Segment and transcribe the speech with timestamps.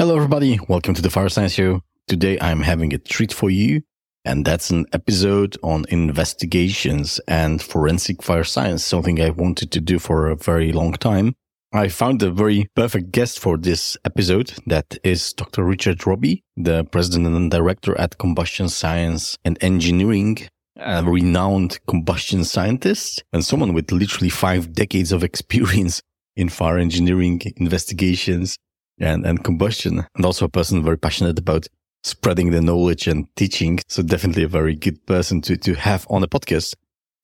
[0.00, 0.58] Hello, everybody.
[0.66, 1.82] Welcome to the Fire Science Show.
[2.08, 3.82] Today I'm having a treat for you,
[4.24, 9.98] and that's an episode on investigations and forensic fire science, something I wanted to do
[9.98, 11.34] for a very long time.
[11.74, 14.54] I found a very perfect guest for this episode.
[14.64, 15.64] That is Dr.
[15.64, 23.22] Richard Roby, the president and director at Combustion Science and Engineering, a renowned combustion scientist
[23.34, 26.00] and someone with literally five decades of experience
[26.36, 28.56] in fire engineering investigations
[29.00, 31.66] and, and combustion, and also a person very passionate about
[32.02, 33.80] spreading the knowledge and teaching.
[33.88, 36.74] So definitely a very good person to, to have on a podcast.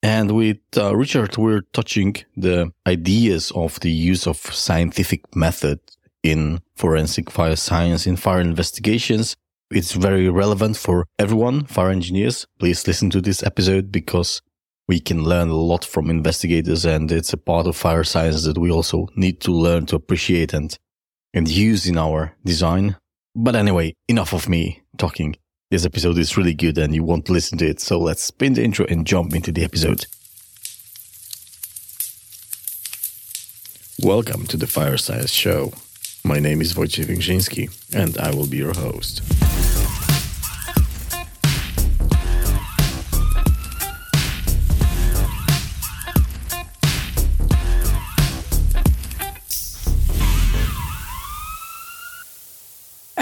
[0.03, 5.79] And with uh, Richard, we're touching the ideas of the use of scientific method
[6.23, 9.35] in forensic fire science, in fire investigations.
[9.71, 12.45] It's very relevant for everyone, fire engineers.
[12.59, 14.41] Please listen to this episode because
[14.87, 18.57] we can learn a lot from investigators and it's a part of fire science that
[18.57, 20.77] we also need to learn to appreciate and,
[21.37, 22.97] and use in our design.
[23.35, 25.35] But anyway, enough of me talking.
[25.69, 27.79] This episode is really good and you want to listen to it.
[27.79, 30.07] So let's spin the intro and jump into the episode.
[34.01, 35.73] Welcome to the Fire Science Show.
[36.23, 39.21] My name is Wojciech Węgrzyński and I will be your host.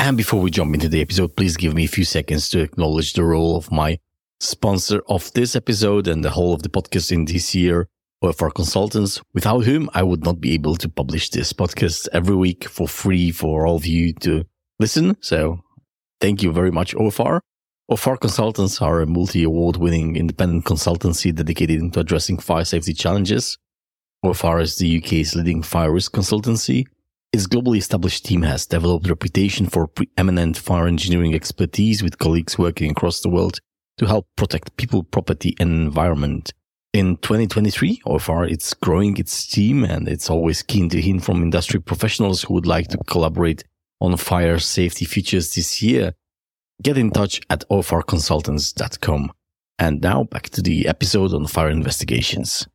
[0.06, 3.14] And before we jump into the episode, please give me a few seconds to acknowledge
[3.14, 3.98] the role of my
[4.40, 7.90] sponsor of this episode and the whole of the podcast in this year,
[8.24, 12.70] OFR Consultants, without whom I would not be able to publish this podcast every week
[12.70, 14.46] for free for all of you to
[14.78, 15.18] listen.
[15.22, 15.62] So
[16.22, 17.40] thank you very much, OFR.
[17.90, 23.58] OFR Consultants are a multi-award winning independent consultancy dedicated to addressing fire safety challenges.
[24.24, 26.86] OFR is the UK's leading fire risk consultancy
[27.36, 32.58] its globally established team has developed a reputation for preeminent fire engineering expertise with colleagues
[32.58, 33.60] working across the world
[33.98, 36.54] to help protect people, property, and environment.
[36.94, 41.82] In 2023, OFR it's growing its team and it's always keen to hear from industry
[41.82, 43.66] professionals who would like to collaborate
[44.00, 46.14] on fire safety features this year.
[46.82, 49.34] Get in touch at ofrconsultants.com.
[49.78, 52.66] And now back to the episode on fire investigations.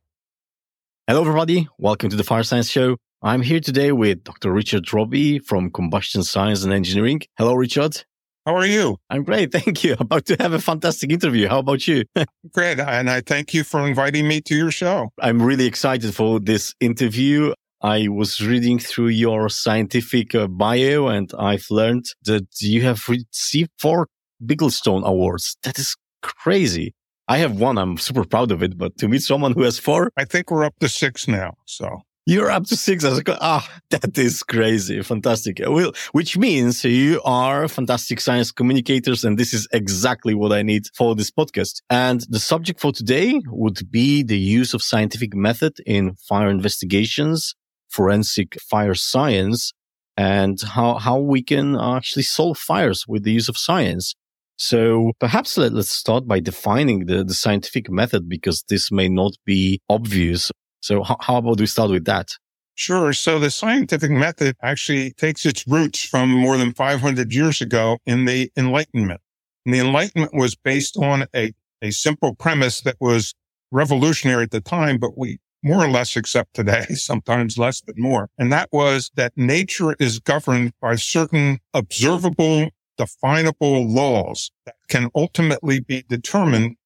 [1.07, 1.67] Hello, everybody.
[1.79, 2.97] Welcome to the Fire Science Show.
[3.23, 4.51] I'm here today with Dr.
[4.51, 7.21] Richard Roby from Combustion Science and Engineering.
[7.37, 8.03] Hello, Richard.
[8.47, 8.97] How are you?
[9.11, 9.51] I'm great.
[9.51, 9.95] Thank you.
[9.99, 11.47] About to have a fantastic interview.
[11.47, 12.03] How about you?
[12.51, 12.79] great.
[12.79, 15.11] And I thank you for inviting me to your show.
[15.19, 17.53] I'm really excited for this interview.
[17.83, 23.69] I was reading through your scientific uh, bio and I've learned that you have received
[23.77, 24.07] four
[24.43, 25.57] Bigglestone Awards.
[25.61, 26.95] That is crazy.
[27.27, 27.77] I have one.
[27.77, 30.11] I'm super proud of it, but to meet someone who has four.
[30.17, 31.53] I think we're up to six now.
[31.67, 33.03] So you're up to six.
[33.03, 35.01] I was like, ah, that is crazy.
[35.01, 35.59] Fantastic.
[35.67, 39.25] Well, which means you are fantastic science communicators.
[39.25, 41.81] And this is exactly what I need for this podcast.
[41.89, 47.53] And the subject for today would be the use of scientific method in fire investigations,
[47.89, 49.73] forensic fire science,
[50.15, 54.15] and how, how we can actually solve fires with the use of science.
[54.55, 59.33] So perhaps let, us start by defining the, the scientific method because this may not
[59.45, 62.29] be obvious so how, about we start with that?
[62.75, 63.13] Sure.
[63.13, 68.25] So the scientific method actually takes its roots from more than 500 years ago in
[68.25, 69.21] the Enlightenment.
[69.65, 73.35] And the Enlightenment was based on a, a simple premise that was
[73.71, 78.29] revolutionary at the time, but we more or less accept today, sometimes less, but more.
[78.37, 85.79] And that was that nature is governed by certain observable, definable laws that can ultimately
[85.79, 86.77] be determined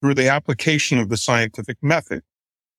[0.00, 2.22] through the application of the scientific method.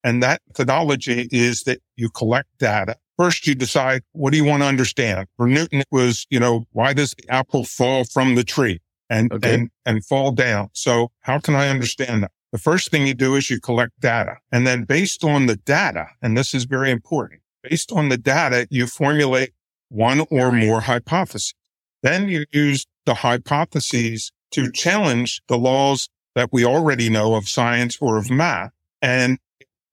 [0.03, 2.95] And that methodology is that you collect data.
[3.17, 5.27] First, you decide, what do you want to understand?
[5.37, 9.31] For Newton, it was, you know, why does the apple fall from the tree and,
[9.31, 9.53] okay.
[9.53, 10.69] and, and fall down?
[10.73, 12.31] So how can I understand that?
[12.51, 14.37] The first thing you do is you collect data.
[14.51, 18.67] And then based on the data, and this is very important, based on the data,
[18.69, 19.53] you formulate
[19.89, 21.53] one or more hypotheses.
[22.01, 27.97] Then you use the hypotheses to challenge the laws that we already know of science
[28.01, 28.71] or of math.
[29.01, 29.37] And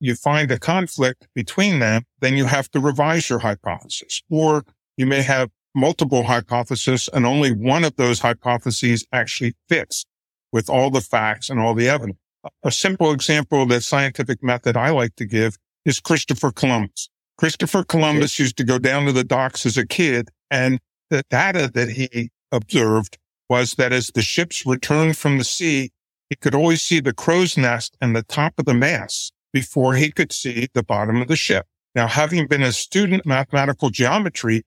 [0.00, 4.22] you find a conflict between them, then you have to revise your hypothesis.
[4.30, 4.64] Or
[4.96, 10.04] you may have multiple hypotheses and only one of those hypotheses actually fits
[10.52, 12.18] with all the facts and all the evidence.
[12.64, 17.10] A simple example of the scientific method I like to give is Christopher Columbus.
[17.36, 20.80] Christopher Columbus used to go down to the docks as a kid and
[21.10, 23.18] the data that he observed
[23.48, 25.90] was that as the ships returned from the sea,
[26.28, 30.10] he could always see the crow's nest and the top of the mast before he
[30.10, 31.66] could see the bottom of the ship.
[31.94, 34.62] Now, having been a student of mathematical geometry,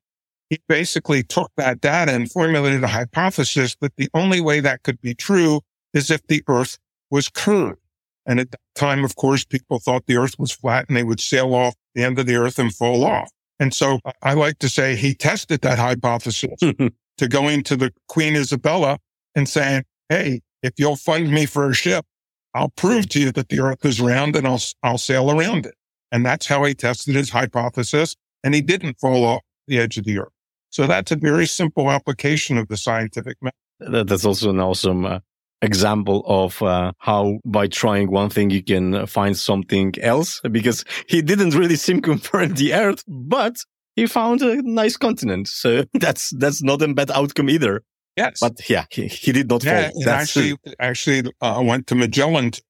[0.49, 4.99] he basically took that data and formulated a hypothesis that the only way that could
[5.01, 5.61] be true
[5.93, 6.77] is if the earth
[7.09, 7.79] was curved.
[8.25, 11.19] And at that time, of course, people thought the earth was flat and they would
[11.19, 13.31] sail off the end of the earth and fall off.
[13.59, 16.59] And so I like to say he tested that hypothesis
[17.17, 18.97] to going to the Queen Isabella
[19.35, 22.05] and saying, Hey, if you'll fund me for a ship,
[22.53, 25.75] I'll prove to you that the earth is round and I'll, I'll sail around it.
[26.11, 28.15] And that's how he tested his hypothesis.
[28.43, 30.33] And he didn't fall off the edge of the earth.
[30.69, 34.07] So that's a very simple application of the scientific method.
[34.07, 35.19] That's also an awesome uh,
[35.61, 41.21] example of uh, how by trying one thing you can find something else because he
[41.21, 43.55] didn't really seem circumvent the earth, but
[43.95, 45.47] he found a nice continent.
[45.47, 47.83] So that's that's not a bad outcome either.
[48.15, 50.09] Yes, but yeah, he, he did not yeah, fall.
[50.09, 52.61] actually, actually, uh, went to Magellan to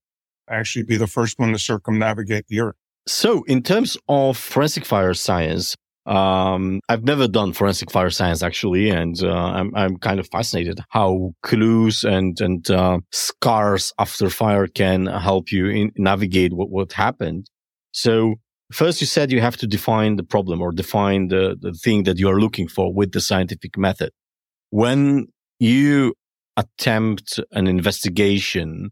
[0.49, 2.75] actually be the first one to circumnavigate the Earth.
[3.07, 5.75] So, in terms of forensic fire science,
[6.05, 10.79] um, I've never done forensic fire science actually, and uh, I'm I'm kind of fascinated
[10.89, 16.93] how clues and and uh, scars after fire can help you in, navigate what what
[16.93, 17.49] happened.
[17.91, 18.35] So
[18.71, 22.17] first, you said you have to define the problem or define the the thing that
[22.17, 24.11] you are looking for with the scientific method.
[24.71, 25.27] When
[25.63, 26.13] you
[26.57, 28.91] attempt an investigation,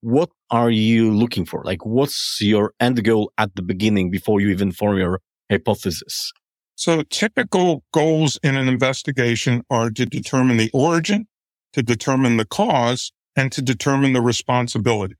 [0.00, 1.62] what are you looking for?
[1.64, 5.20] Like, what's your end goal at the beginning before you even form your
[5.50, 6.32] hypothesis?
[6.76, 11.26] So typical goals in an investigation are to determine the origin,
[11.72, 15.16] to determine the cause, and to determine the responsibility.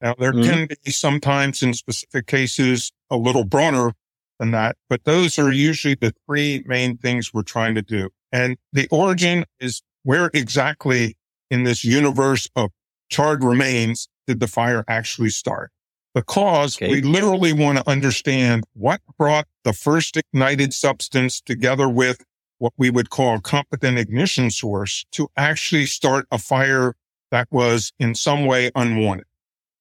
[0.00, 0.50] Now, there mm-hmm.
[0.50, 3.92] can be sometimes in specific cases a little broader
[4.38, 8.10] than that, but those are usually the three main things we're trying to do.
[8.30, 11.16] And the origin is where exactly
[11.50, 12.70] in this universe of
[13.08, 15.70] charred remains did the fire actually start?
[16.16, 16.90] because okay.
[16.90, 22.24] we literally want to understand what brought the first ignited substance together with
[22.56, 26.94] what we would call a competent ignition source to actually start a fire
[27.30, 29.26] that was in some way unwanted.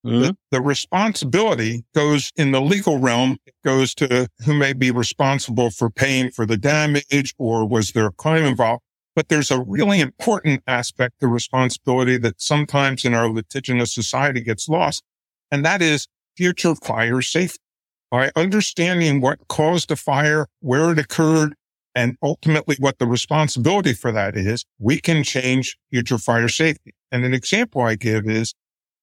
[0.05, 0.19] Mm-hmm.
[0.19, 3.37] The, the, responsibility goes in the legal realm.
[3.45, 8.07] It goes to who may be responsible for paying for the damage or was there
[8.07, 8.83] a crime involved?
[9.15, 14.67] But there's a really important aspect of responsibility that sometimes in our litigious society gets
[14.67, 15.03] lost.
[15.49, 17.61] And that is future fire safety.
[18.11, 21.55] By understanding what caused the fire, where it occurred,
[21.95, 26.93] and ultimately what the responsibility for that is, we can change future fire safety.
[27.09, 28.53] And an example I give is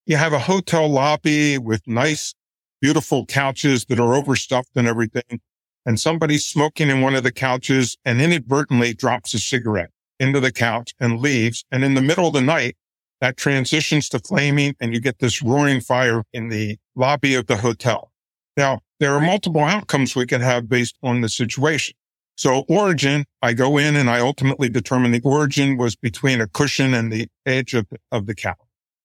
[0.05, 2.35] you have a hotel lobby with nice,
[2.83, 5.41] beautiful couches that are overstuffed and everything.
[5.87, 9.91] And somebody's smoking in one of the couches and inadvertently drops a cigarette
[10.23, 11.65] into the couch and leaves.
[11.73, 12.77] And in the middle of the night,
[13.21, 17.57] that transitions to flaming and you get this roaring fire in the lobby of the
[17.57, 18.13] hotel.
[18.57, 21.95] Now, there are multiple outcomes we can have based on the situation.
[22.37, 26.95] So origin, I go in and I ultimately determine the origin was between a cushion
[26.95, 28.57] and the edge of, of the couch.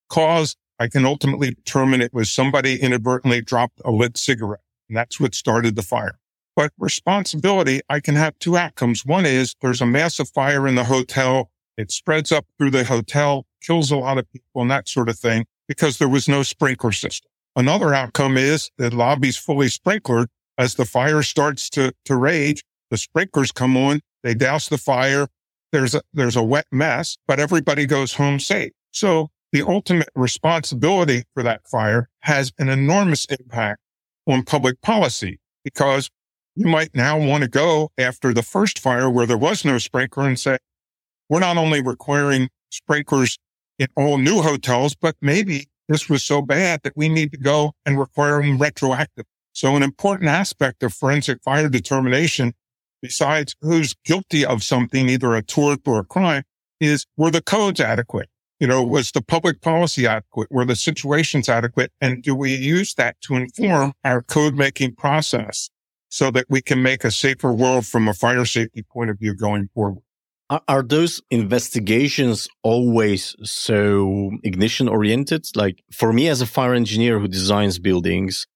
[0.09, 5.19] Cause, I can ultimately determine it was somebody inadvertently dropped a lit cigarette and that's
[5.19, 6.19] what started the fire.
[6.57, 9.05] But responsibility, I can have two outcomes.
[9.05, 11.51] One is there's a massive fire in the hotel.
[11.77, 15.19] It spreads up through the hotel kills a lot of people and that sort of
[15.19, 17.29] thing because there was no sprinkler system.
[17.55, 20.27] Another outcome is the lobby's fully sprinklered.
[20.57, 25.27] As the fire starts to, to rage, the sprinklers come on, they douse the fire.
[25.71, 28.71] There's a, there's a wet mess, but everybody goes home safe.
[28.91, 33.81] So the ultimate responsibility for that fire has an enormous impact
[34.25, 36.09] on public policy because
[36.57, 40.27] you might now want to go after the first fire where there was no sprinkler
[40.27, 40.57] and say,
[41.29, 43.37] we're not only requiring sprinklers
[43.77, 47.73] in all new hotels, but maybe this was so bad that we need to go
[47.85, 49.25] and require them retroactive.
[49.53, 52.53] So an important aspect of forensic fire determination,
[53.03, 56.41] besides who's guilty of something, either a tort or a crime,
[56.79, 58.29] is were the codes adequate?
[58.59, 60.51] You know, was the public policy adequate?
[60.51, 61.91] Were the situations adequate?
[62.01, 65.69] And do we use that to inform our code making process
[66.17, 69.35] so that we can make a safer world from a fire safety point of view
[69.35, 70.01] going forward?
[70.49, 75.45] Are, those investigations always so ignition oriented?
[75.55, 78.47] Like for me as a fire engineer who designs buildings,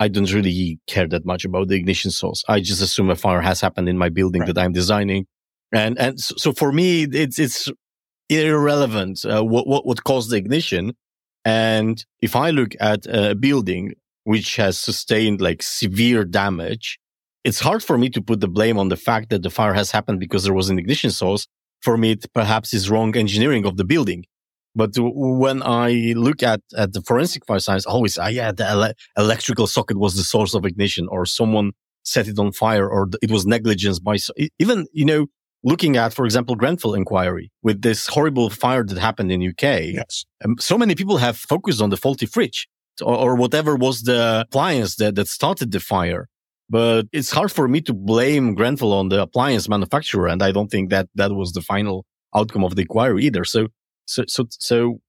[0.00, 2.42] I don't really care that much about the ignition source.
[2.48, 4.52] I just assume a fire has happened in my building right.
[4.52, 5.26] that I'm designing.
[5.72, 7.70] And, and so for me, it's, it's
[8.28, 10.94] irrelevant, uh, what, what, what caused the ignition.
[11.44, 13.92] And if I look at a building
[14.24, 16.98] which has sustained like severe damage,
[17.44, 19.90] it's hard for me to put the blame on the fact that the fire has
[19.90, 21.46] happened because there was an ignition source.
[21.82, 24.24] For me, it perhaps is wrong engineering of the building.
[24.74, 28.94] But when I look at, at the forensic fire science, always, ah, yeah, the ele-
[29.16, 31.72] electrical socket was the source of ignition or someone
[32.02, 35.26] set it on fire or it was negligence by, so- even, you know,
[35.62, 39.94] looking at, for example, Grenfell inquiry with this horrible fire that happened in UK.
[39.94, 40.24] Yes.
[40.44, 42.68] Um, so many people have focused on the faulty fridge
[43.00, 46.28] or, or whatever was the appliance that, that started the fire.
[46.70, 50.28] But it's hard for me to blame Grenfell on the appliance manufacturer.
[50.28, 53.44] And I don't think that that was the final outcome of the inquiry either.
[53.44, 53.68] So,
[54.06, 55.00] so, so, so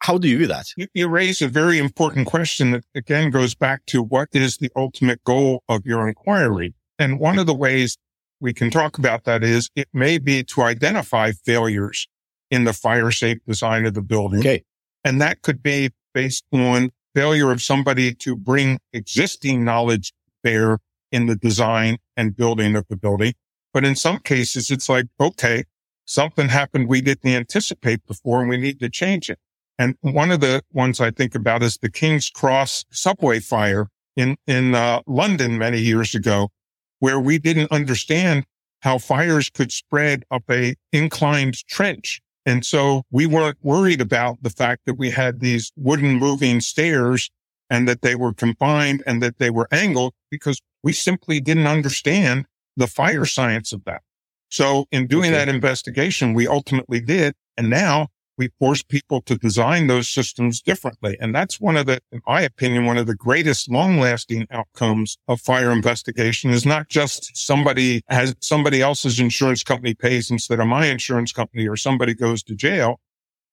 [0.00, 0.66] how do you do that?
[0.76, 4.70] You, you raise a very important question that again goes back to what is the
[4.76, 6.74] ultimate goal of your inquiry?
[6.98, 7.98] And one of the ways
[8.40, 12.08] we can talk about that is it may be to identify failures
[12.50, 14.40] in the fire safe design of the building.
[14.40, 14.64] Okay.
[15.04, 20.78] And that could be based on failure of somebody to bring existing knowledge bear
[21.12, 23.34] in the design and building of the building.
[23.72, 25.64] But in some cases, it's like, okay,
[26.04, 29.38] something happened we didn't anticipate before and we need to change it.
[29.78, 34.36] And one of the ones I think about is the King's Cross subway fire in,
[34.46, 36.50] in uh, London many years ago,
[36.98, 38.44] where we didn't understand
[38.80, 42.20] how fires could spread up a inclined trench.
[42.44, 47.30] And so we weren't worried about the fact that we had these wooden moving stairs
[47.72, 52.44] and that they were confined and that they were angled because we simply didn't understand
[52.76, 54.02] the fire science of that.
[54.50, 55.38] So in doing okay.
[55.38, 57.32] that investigation, we ultimately did.
[57.56, 61.16] And now we force people to design those systems differently.
[61.18, 65.16] And that's one of the, in my opinion, one of the greatest long lasting outcomes
[65.26, 70.66] of fire investigation is not just somebody has somebody else's insurance company pays instead of
[70.66, 73.00] my insurance company or somebody goes to jail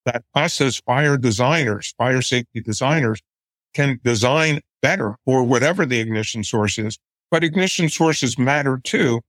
[0.04, 3.22] that us as fire designers, fire safety designers
[3.74, 6.98] can design better or whatever the ignition source is.
[7.30, 9.20] But ignition sources matter too.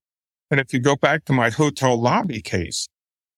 [0.49, 2.87] And if you go back to my hotel lobby case,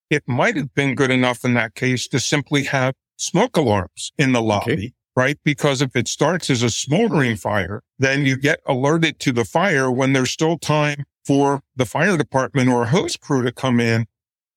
[0.09, 4.31] it might have been good enough in that case to simply have smoke alarms in
[4.31, 4.93] the lobby, okay.
[5.15, 5.39] right?
[5.43, 9.91] Because if it starts as a smoldering fire, then you get alerted to the fire
[9.91, 14.05] when there's still time for the fire department or a hose crew to come in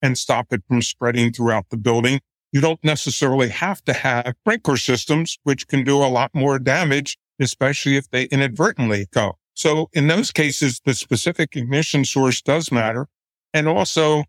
[0.01, 2.19] and stop it from spreading throughout the building.
[2.51, 7.17] You don't necessarily have to have sprinkler systems, which can do a lot more damage,
[7.39, 9.37] especially if they inadvertently go.
[9.53, 13.07] So in those cases, the specific ignition source does matter.
[13.53, 14.23] And also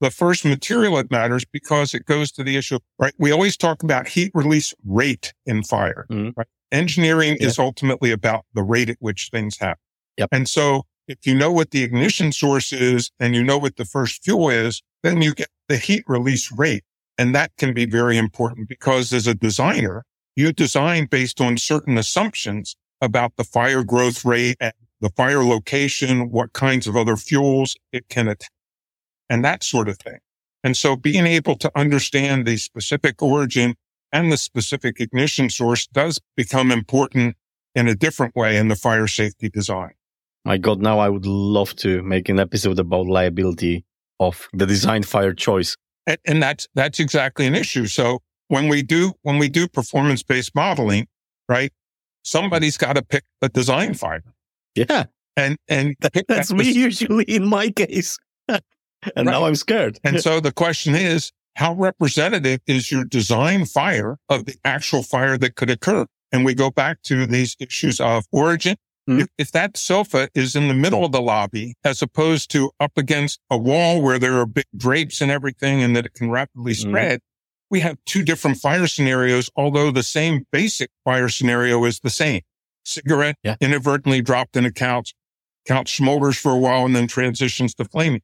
[0.00, 3.14] the first material that matters because it goes to the issue, right?
[3.18, 6.06] We always talk about heat release rate in fire.
[6.10, 6.30] Mm-hmm.
[6.36, 6.48] Right?
[6.72, 9.80] Engineering is ultimately about the rate at which things happen.
[10.18, 10.30] Yep.
[10.32, 13.84] And so if you know what the ignition source is and you know what the
[13.84, 16.82] first fuel is, then you get the heat release rate.
[17.18, 20.04] And that can be very important because as a designer,
[20.34, 26.30] you design based on certain assumptions about the fire growth rate and the fire location,
[26.30, 28.50] what kinds of other fuels it can attack
[29.32, 30.18] and that sort of thing.
[30.62, 33.74] And so being able to understand the specific origin
[34.12, 37.36] and the specific ignition source does become important
[37.74, 39.92] in a different way in the fire safety design.
[40.44, 43.86] My God, now I would love to make an episode about liability
[44.20, 45.76] of the design fire choice.
[46.06, 47.86] And, and that's, that's exactly an issue.
[47.86, 51.06] So when we do, when we do performance based modeling,
[51.48, 51.72] right?
[52.24, 54.22] Somebody's got to pick a design fire.
[54.74, 55.04] Yeah.
[55.36, 58.18] And, and that's that me usually in my case.
[58.48, 58.60] and
[59.16, 59.24] right.
[59.24, 59.98] now I'm scared.
[60.04, 65.36] and so the question is, how representative is your design fire of the actual fire
[65.38, 66.06] that could occur?
[66.32, 68.76] And we go back to these issues of origin.
[69.08, 69.20] Mm-hmm.
[69.20, 72.92] If, if, that sofa is in the middle of the lobby, as opposed to up
[72.96, 76.72] against a wall where there are big drapes and everything and that it can rapidly
[76.72, 76.90] mm-hmm.
[76.90, 77.20] spread,
[77.68, 82.42] we have two different fire scenarios, although the same basic fire scenario is the same.
[82.84, 83.56] Cigarette yeah.
[83.60, 85.14] inadvertently dropped in a couch,
[85.66, 88.22] couch smolders for a while and then transitions to flaming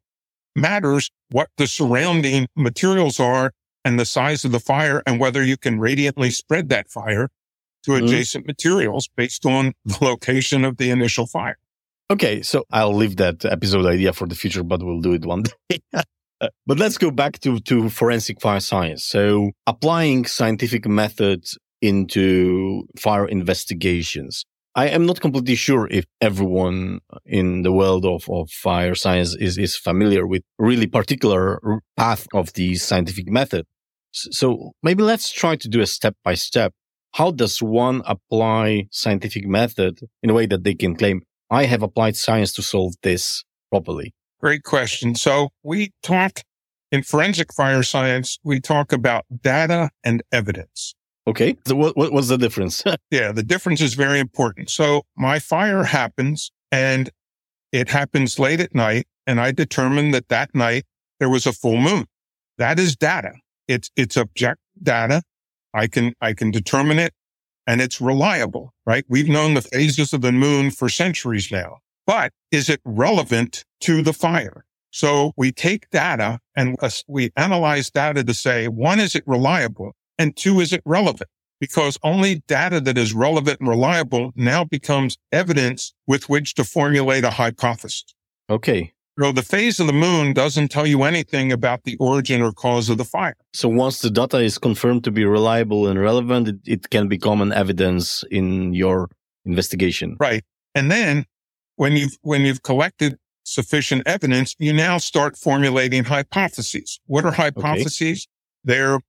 [0.58, 3.52] matters what the surrounding materials are
[3.85, 7.28] and the size of the fire and whether you can radiantly spread that fire
[7.85, 8.04] to mm-hmm.
[8.04, 8.49] adjacent mm.
[8.49, 11.58] materials based on the location of the initial fire.
[12.11, 15.44] Okay, so I'll leave that episode idea for the future, but we'll do it one
[15.68, 15.80] day.
[15.90, 19.04] but let's go back to, to forensic fire science.
[19.04, 24.44] So applying scientific methods into fire investigations.
[24.75, 29.58] I am not completely sure if everyone in the world of, of fire science is,
[29.58, 31.61] is familiar with really particular
[31.97, 33.66] path of the scientific method.
[34.12, 36.73] So maybe let's try to do a step by step.
[37.12, 41.82] How does one apply scientific method in a way that they can claim, I have
[41.82, 44.14] applied science to solve this properly?
[44.40, 45.14] Great question.
[45.14, 46.42] So we talk
[46.90, 50.94] in forensic fire science, we talk about data and evidence.
[51.26, 51.56] Okay.
[51.66, 52.82] So what, what was the difference?
[53.10, 54.70] yeah, the difference is very important.
[54.70, 57.10] So my fire happens and
[57.72, 59.06] it happens late at night.
[59.26, 60.84] And I determined that that night
[61.20, 62.06] there was a full moon.
[62.56, 63.32] That is data.
[63.66, 65.22] It's, it's object data.
[65.75, 67.12] I can, I can determine it
[67.66, 69.04] and it's reliable, right?
[69.08, 74.02] We've known the phases of the moon for centuries now, but is it relevant to
[74.02, 74.64] the fire?
[74.90, 79.92] So we take data and we analyze data to say, one, is it reliable?
[80.18, 81.28] And two, is it relevant?
[81.60, 87.25] Because only data that is relevant and reliable now becomes evidence with which to formulate
[87.25, 88.14] a hypothesis.
[88.48, 88.92] Okay.
[89.20, 92.88] So the phase of the moon doesn't tell you anything about the origin or cause
[92.88, 93.34] of the fire.
[93.52, 97.40] So once the data is confirmed to be reliable and relevant, it, it can become
[97.40, 99.10] an evidence in your
[99.44, 100.16] investigation.
[100.20, 100.44] Right.
[100.75, 101.25] And then
[101.76, 107.00] when you've, when you've collected sufficient evidence, you now start formulating hypotheses.
[107.06, 108.28] What are hypotheses?
[108.64, 108.76] Okay.
[108.76, 109.00] They're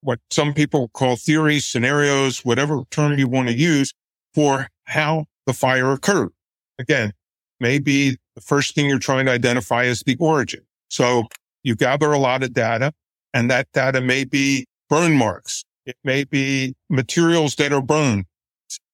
[0.00, 3.92] what some people call theories, scenarios, whatever term you want to use
[4.34, 6.30] for how the fire occurred.
[6.78, 7.12] Again,
[7.60, 10.60] maybe the first thing you're trying to identify is the origin.
[10.90, 11.24] So
[11.64, 12.92] you gather a lot of data
[13.34, 15.64] and that data may be burn marks.
[15.84, 18.26] It may be materials that are burned.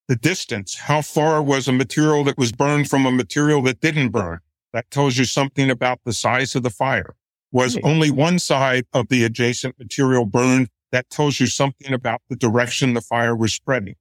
[0.09, 0.77] The distance.
[0.77, 4.39] How far was a material that was burned from a material that didn't burn?
[4.73, 7.15] That tells you something about the size of the fire.
[7.53, 10.69] Was only one side of the adjacent material burned?
[10.91, 13.97] That tells you something about the direction the fire was spreading.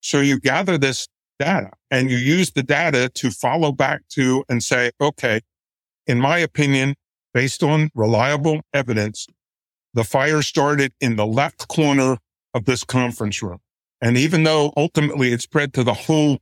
[0.00, 1.06] So you gather this
[1.38, 5.40] data and you use the data to follow back to and say, okay,
[6.06, 6.94] in my opinion,
[7.34, 9.26] based on reliable evidence,
[9.94, 12.18] the fire started in the left corner
[12.54, 13.58] of this conference room.
[14.00, 16.38] And even though ultimately it spread to the whole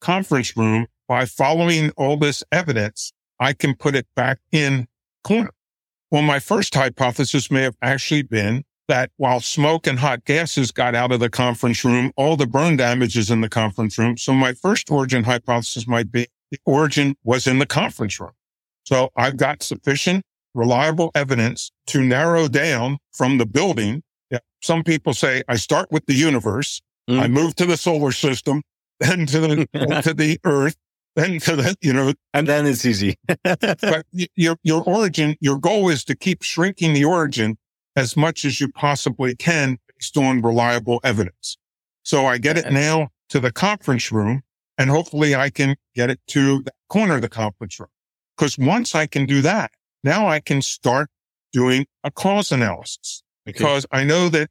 [0.00, 4.88] conference room by following all this evidence, I can put it back in
[5.24, 5.50] corner.
[6.10, 10.94] Well, my first hypothesis may have actually been that while smoke and hot gases got
[10.94, 14.16] out of the conference room, all the burn damage is in the conference room.
[14.16, 18.32] So my first origin hypothesis might be the origin was in the conference room.
[18.84, 24.02] So I've got sufficient reliable evidence to narrow down from the building.
[24.30, 24.38] Yeah.
[24.62, 26.80] Some people say I start with the universe.
[27.08, 27.20] Mm.
[27.20, 28.62] I move to the solar system,
[28.98, 30.76] then to the, to the earth,
[31.16, 33.16] then to the, you know, and then it's easy.
[33.44, 37.58] but your, your origin, your goal is to keep shrinking the origin
[37.98, 41.58] as much as you possibly can based on reliable evidence.
[42.04, 44.42] So I get it now to the conference room
[44.78, 47.90] and hopefully I can get it to the corner of the conference room.
[48.36, 49.72] Because once I can do that,
[50.04, 51.10] now I can start
[51.52, 54.02] doing a cause analysis because okay.
[54.02, 54.48] I know that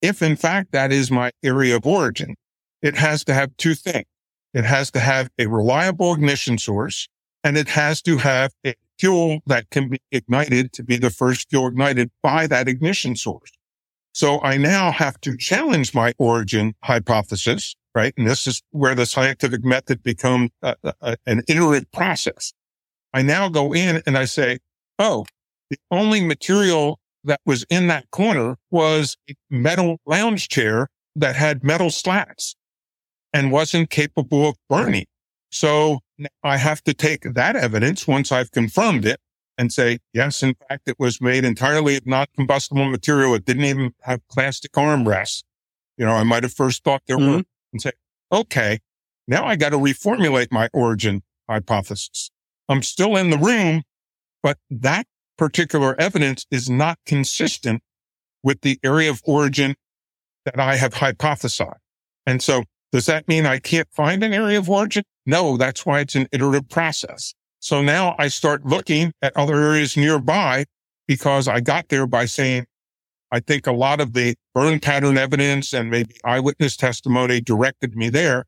[0.00, 2.34] if in fact that is my area of origin,
[2.80, 4.06] it has to have two things.
[4.54, 7.08] It has to have a reliable ignition source
[7.44, 11.48] and it has to have a fuel that can be ignited to be the first
[11.50, 13.50] fuel ignited by that ignition source.
[14.12, 18.14] So I now have to challenge my origin hypothesis, right?
[18.16, 21.90] And this is where the scientific method becomes a, uh, a, uh, uh, an iterative
[21.92, 22.52] process.
[23.12, 24.58] I now go in and I say,
[24.98, 25.26] Oh,
[25.68, 31.64] the only material that was in that corner was a metal lounge chair that had
[31.64, 32.54] metal slats
[33.32, 35.06] and wasn't capable of burning.
[35.50, 36.00] So
[36.42, 39.20] I have to take that evidence once I've confirmed it
[39.58, 43.34] and say, yes, in fact, it was made entirely of non-combustible material.
[43.34, 45.42] It didn't even have plastic armrests.
[45.96, 47.36] You know, I might have first thought there mm-hmm.
[47.36, 47.92] were and say,
[48.30, 48.80] okay,
[49.26, 52.30] now I got to reformulate my origin hypothesis.
[52.68, 53.82] I'm still in the room,
[54.42, 55.06] but that
[55.38, 57.82] particular evidence is not consistent
[58.42, 59.74] with the area of origin
[60.44, 61.74] that I have hypothesized.
[62.26, 65.04] And so does that mean I can't find an area of origin?
[65.26, 67.34] No, that's why it's an iterative process.
[67.58, 70.66] So now I start looking at other areas nearby
[71.08, 72.66] because I got there by saying,
[73.32, 78.08] I think a lot of the burn pattern evidence and maybe eyewitness testimony directed me
[78.08, 78.44] there.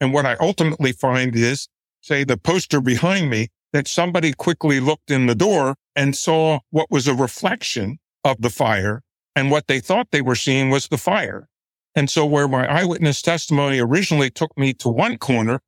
[0.00, 1.66] And what I ultimately find is,
[2.02, 6.90] say, the poster behind me that somebody quickly looked in the door and saw what
[6.90, 9.02] was a reflection of the fire.
[9.34, 11.48] And what they thought they were seeing was the fire.
[11.94, 15.60] And so where my eyewitness testimony originally took me to one corner,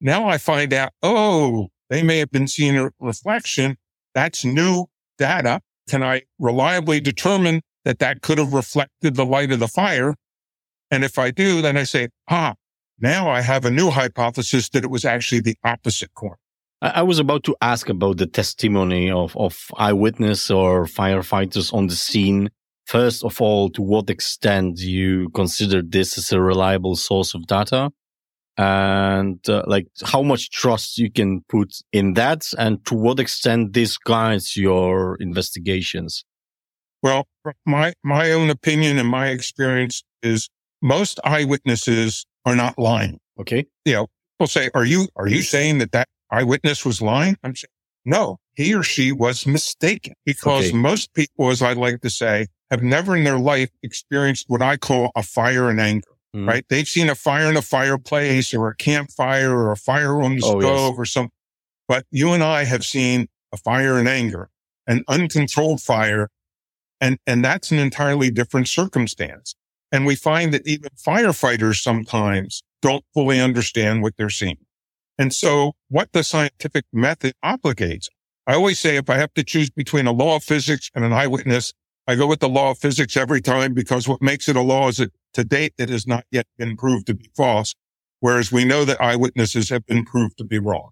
[0.00, 3.76] now I find out, oh, they may have been seeing a reflection.
[4.14, 4.86] That's new
[5.18, 5.60] data.
[5.88, 10.14] Can I reliably determine that that could have reflected the light of the fire?
[10.90, 12.54] And if I do, then I say, ah,
[13.00, 16.38] now I have a new hypothesis that it was actually the opposite corner.
[16.80, 21.96] I was about to ask about the testimony of, of eyewitness or firefighters on the
[21.96, 22.50] scene.
[22.86, 27.90] First of all, to what extent you consider this as a reliable source of data?
[28.58, 33.72] And uh, like how much trust you can put in that and to what extent
[33.72, 36.24] this guides your investigations?
[37.02, 37.28] Well
[37.64, 40.50] my my own opinion and my experience is
[40.82, 43.20] most eyewitnesses are not lying.
[43.40, 43.64] Okay.
[43.84, 47.36] You know people say are you are you saying that that eyewitness was lying?
[47.44, 47.70] I'm saying
[48.04, 50.14] no he or she was mistaken.
[50.26, 50.76] Because okay.
[50.76, 54.76] most people as i like to say have never in their life experienced what i
[54.76, 56.46] call a fire and anger mm.
[56.46, 56.64] right?
[56.68, 60.42] They've seen a fire in a fireplace or a campfire or a fire on the
[60.44, 60.98] oh, stove yes.
[60.98, 61.32] or something.
[61.86, 64.50] But you and I have seen a fire in anger.
[64.88, 66.30] an uncontrolled fire.
[67.00, 69.54] And, and that's an entirely different circumstance.
[69.92, 74.58] And we find that even firefighters sometimes don't fully understand what they're seeing.
[75.16, 78.08] And so what the scientific method obligates,
[78.46, 81.12] I always say if I have to choose between a law of physics and an
[81.12, 81.72] eyewitness,
[82.06, 84.88] I go with the law of physics every time because what makes it a law
[84.88, 87.74] is that to date it has not yet been proved to be false.
[88.20, 90.90] Whereas we know that eyewitnesses have been proved to be wrong.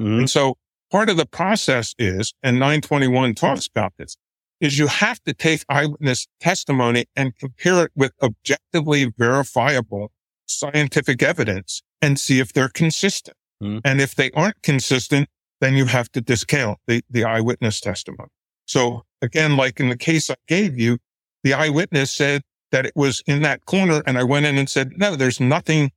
[0.00, 0.20] Mm-hmm.
[0.20, 0.56] And so
[0.90, 4.16] part of the process is, and 921 talks about this,
[4.60, 10.10] is you have to take eyewitness testimony and compare it with objectively verifiable
[10.46, 13.36] scientific evidence and see if they're consistent.
[13.62, 13.78] Mm-hmm.
[13.84, 15.28] And if they aren't consistent,
[15.60, 18.30] then you have to discount the, the eyewitness testimony.
[18.66, 20.98] So again, like in the case I gave you,
[21.42, 24.02] the eyewitness said that it was in that corner.
[24.06, 25.90] And I went in and said, no, there's nothing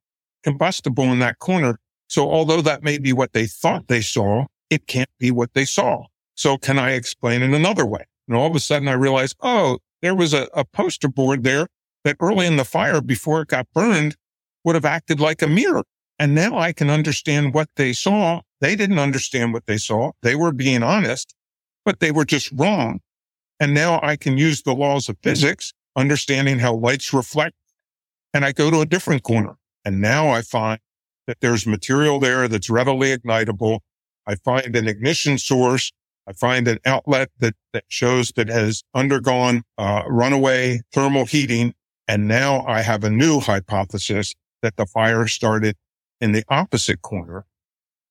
[0.43, 1.79] combustible in that corner.
[2.07, 5.65] So although that may be what they thought they saw, it can't be what they
[5.65, 6.05] saw.
[6.36, 8.05] So can I explain it another way?
[8.27, 11.67] And all of a sudden I realized, oh, there was a, a poster board there
[12.03, 14.15] that early in the fire before it got burned
[14.63, 15.84] would have acted like a mirror.
[16.17, 18.41] And now I can understand what they saw.
[18.60, 20.12] They didn't understand what they saw.
[20.21, 21.34] They were being honest,
[21.84, 22.99] but they were just wrong.
[23.60, 27.56] And now I can use the laws of physics, understanding how lights reflect.
[28.34, 29.56] And I go to a different corner.
[29.84, 30.80] And now I find
[31.27, 33.80] that there's material there that's readily ignitable.
[34.25, 35.91] I find an ignition source.
[36.27, 41.73] I find an outlet that, that shows that has undergone uh, runaway thermal heating.
[42.08, 45.75] And now I have a new hypothesis that the fire started
[46.19, 47.45] in the opposite corner.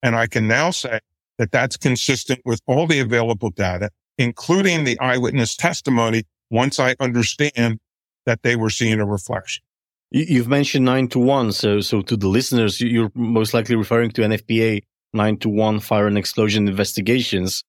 [0.03, 1.01] And I can now say
[1.39, 7.79] that that's consistent with all the available data, including the eyewitness testimony once I understand
[8.27, 9.63] that they were seeing a reflection.
[10.11, 11.53] You've mentioned nine to one.
[11.53, 14.83] So, so to the listeners, you're most likely referring to NFPA
[15.13, 17.65] nine to one fire and explosion investigations.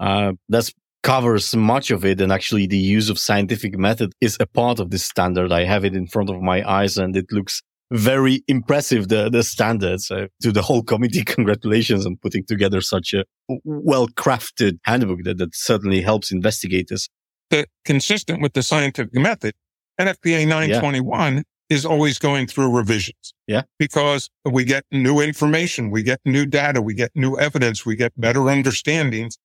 [0.00, 0.70] Uh, that
[1.02, 2.20] covers much of it.
[2.20, 5.52] And actually the use of scientific method is a part of this standard.
[5.52, 9.42] I have it in front of my eyes and it looks very impressive, the, the
[9.42, 10.10] standards.
[10.10, 13.24] Uh, to the whole committee, congratulations on putting together such a
[13.64, 17.08] well crafted handbook that, that certainly helps investigators.
[17.52, 19.54] The, consistent with the scientific method,
[20.00, 23.34] NFPA 921 yeah is always going through revisions.
[23.46, 23.62] Yeah.
[23.78, 28.12] Because we get new information, we get new data, we get new evidence, we get
[28.20, 29.38] better understandings,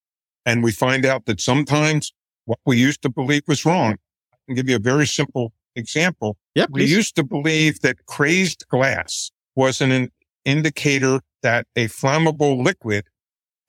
[0.46, 2.12] and we find out that sometimes
[2.46, 3.94] what we used to believe was wrong.
[4.34, 6.38] I can give you a very simple example.
[6.54, 10.10] Yeah, we used to believe that crazed glass was an
[10.44, 13.06] indicator that a flammable liquid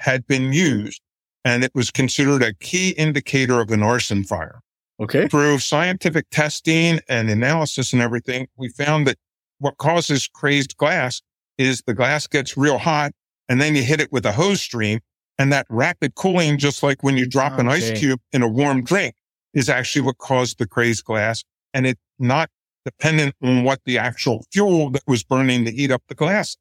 [0.01, 1.01] had been used
[1.49, 4.61] and it was considered a key indicator of an arson fire.
[5.01, 5.29] Okay.
[5.29, 9.17] Through scientific testing and analysis and everything, we found that
[9.59, 11.23] what causes crazed glass
[11.57, 13.13] is the glass gets real hot
[13.49, 15.01] and then you hit it with a hose stream
[15.39, 17.63] and that rapid cooling, just like when you drop okay.
[17.63, 19.15] an ice cube in a warm drink
[19.55, 21.45] is actually what caused the crazed glass.
[21.73, 22.51] And it's not
[22.85, 26.59] dependent on what the actual fuel that was burning to heat up the glass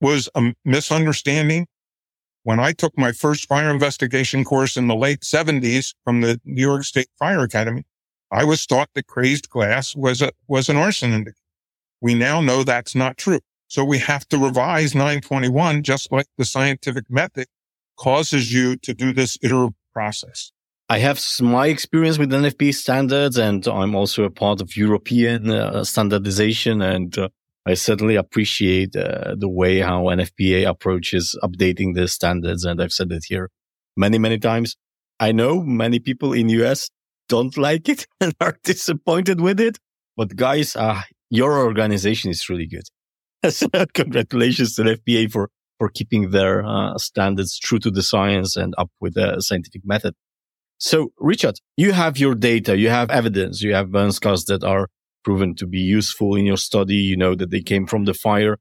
[0.00, 1.66] was a misunderstanding
[2.44, 6.62] when I took my first fire investigation course in the late 70s from the New
[6.62, 7.84] York State Fire Academy,
[8.30, 11.36] I was taught that crazed glass was a, was an arson indicator.
[12.00, 13.40] We now know that's not true.
[13.68, 17.46] So we have to revise 921 just like the scientific method
[17.96, 20.52] causes you to do this iterative process.
[20.88, 25.84] I have my experience with NFP standards and I'm also a part of European uh,
[25.84, 27.28] standardization and uh,
[27.64, 32.64] I certainly appreciate uh, the way how NFPA approaches updating the standards.
[32.64, 33.50] And I've said it here
[33.96, 34.76] many, many times.
[35.20, 36.90] I know many people in US
[37.28, 39.78] don't like it and are disappointed with it.
[40.16, 42.84] But guys, uh, your organization is really good.
[43.50, 48.72] So congratulations to NFPA for, for keeping their uh, standards true to the science and
[48.78, 50.14] up with the scientific method.
[50.78, 54.88] So Richard, you have your data, you have evidence, you have burn scars that are
[55.24, 56.96] proven to be useful in your study.
[56.96, 58.58] You know that they came from the fire.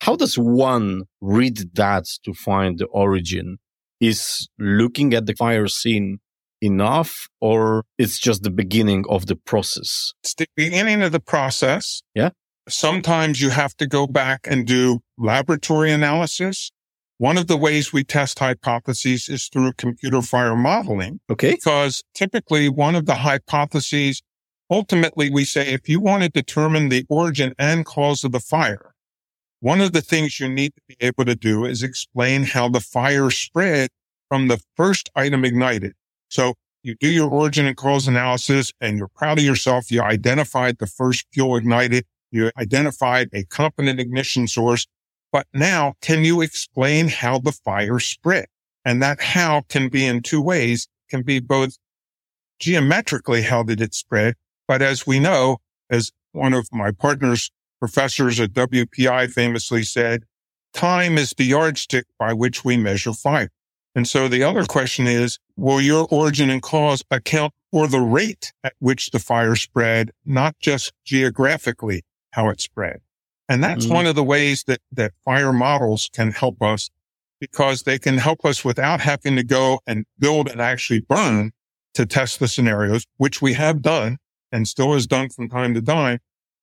[0.00, 3.58] How does one read that to find the origin?
[4.00, 6.18] Is looking at the fire scene
[6.60, 10.12] enough or it's just the beginning of the process?
[10.22, 12.02] It's the beginning of the process.
[12.14, 12.30] Yeah.
[12.68, 16.70] Sometimes you have to go back and do laboratory analysis.
[17.18, 21.20] One of the ways we test hypotheses is through computer fire modeling.
[21.30, 21.52] Okay.
[21.52, 24.22] Because typically one of the hypotheses
[24.74, 28.92] ultimately we say if you want to determine the origin and cause of the fire,
[29.60, 32.80] one of the things you need to be able to do is explain how the
[32.80, 33.88] fire spread
[34.28, 35.92] from the first item ignited.
[36.28, 39.92] So you do your origin and cause analysis and you're proud of yourself.
[39.92, 42.04] You identified the first fuel ignited.
[42.32, 44.88] You identified a competent ignition source.
[45.30, 48.46] But now can you explain how the fire spread?
[48.84, 51.76] And that how can be in two ways can be both
[52.58, 54.34] geometrically how did it spread,
[54.66, 55.58] but as we know,
[55.90, 60.24] as one of my partners, professors at WPI famously said,
[60.72, 63.50] time is the yardstick by which we measure fire.
[63.94, 68.52] And so the other question is, will your origin and cause account for the rate
[68.64, 73.00] at which the fire spread, not just geographically how it spread?
[73.48, 73.94] And that's mm-hmm.
[73.94, 76.90] one of the ways that, that fire models can help us
[77.40, 81.52] because they can help us without having to go and build and actually burn
[81.92, 84.18] to test the scenarios, which we have done
[84.54, 86.20] and still is done from time to time.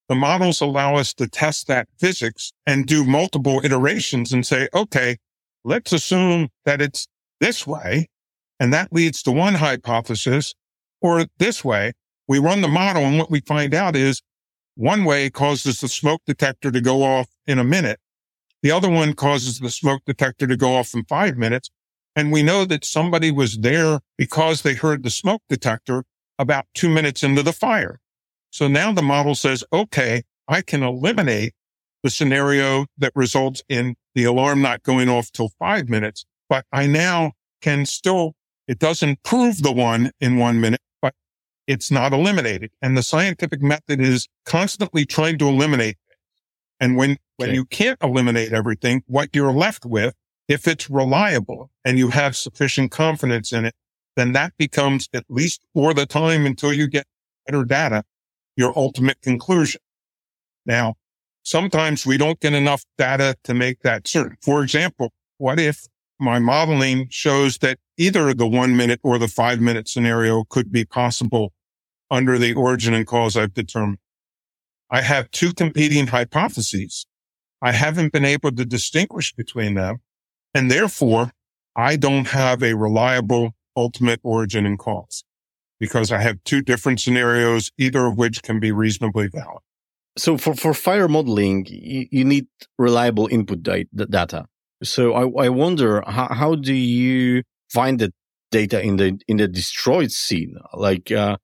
[0.08, 5.18] The models allow us to test that physics and do multiple iterations and say, okay,
[5.66, 7.08] let's assume that it's
[7.42, 8.08] this way.
[8.62, 10.56] And that leads to one hypothesis
[11.02, 11.92] or this way.
[12.30, 14.22] We run the model and what we find out is
[14.76, 18.00] one way causes the smoke detector to go off in a minute.
[18.64, 21.70] The other one causes the smoke detector to go off in five minutes.
[22.16, 26.06] And we know that somebody was there because they heard the smoke detector
[26.42, 28.00] about two minutes into the fire.
[28.50, 31.54] So now the model says, okay, I can eliminate
[32.02, 36.88] the scenario that results in the alarm not going off till five minutes, but I
[36.88, 38.34] now can still,
[38.68, 41.14] it doesn't prove the one in one minute, but
[41.68, 42.72] it's not eliminated.
[42.82, 45.98] And the scientific method is constantly trying to eliminate.
[46.80, 50.16] And when, when you can't eliminate everything, what you're left with
[50.48, 53.76] if it's reliable and you have sufficient confidence in it,
[54.16, 57.06] then that becomes at least for the time until you get
[57.46, 58.04] better data,
[58.56, 59.82] your ultimate conclusion.
[60.66, 60.96] Now,
[61.44, 64.38] sometimes we don't get enough data to make that certain.
[64.42, 65.88] For example, what if
[66.20, 70.86] my modeling shows that either the one minute or the five minute scenario could be
[70.86, 71.54] possible
[72.10, 73.98] under the origin and cause I've determined?
[74.90, 77.08] I have two competing hypotheses.
[77.62, 80.02] I haven't been able to distinguish between them.
[80.54, 81.32] And therefore,
[81.76, 85.24] I don't have a reliable ultimate origin and cause
[85.80, 89.64] because I have two different scenarios, either of which can be reasonably valid.
[90.18, 92.46] So for, for fire modeling, you, you need
[92.78, 94.46] reliable input data.
[94.84, 98.12] So I, I wonder how, how do you find the
[98.52, 100.56] data in the in the destroyed scene?
[100.74, 101.38] Like, uh,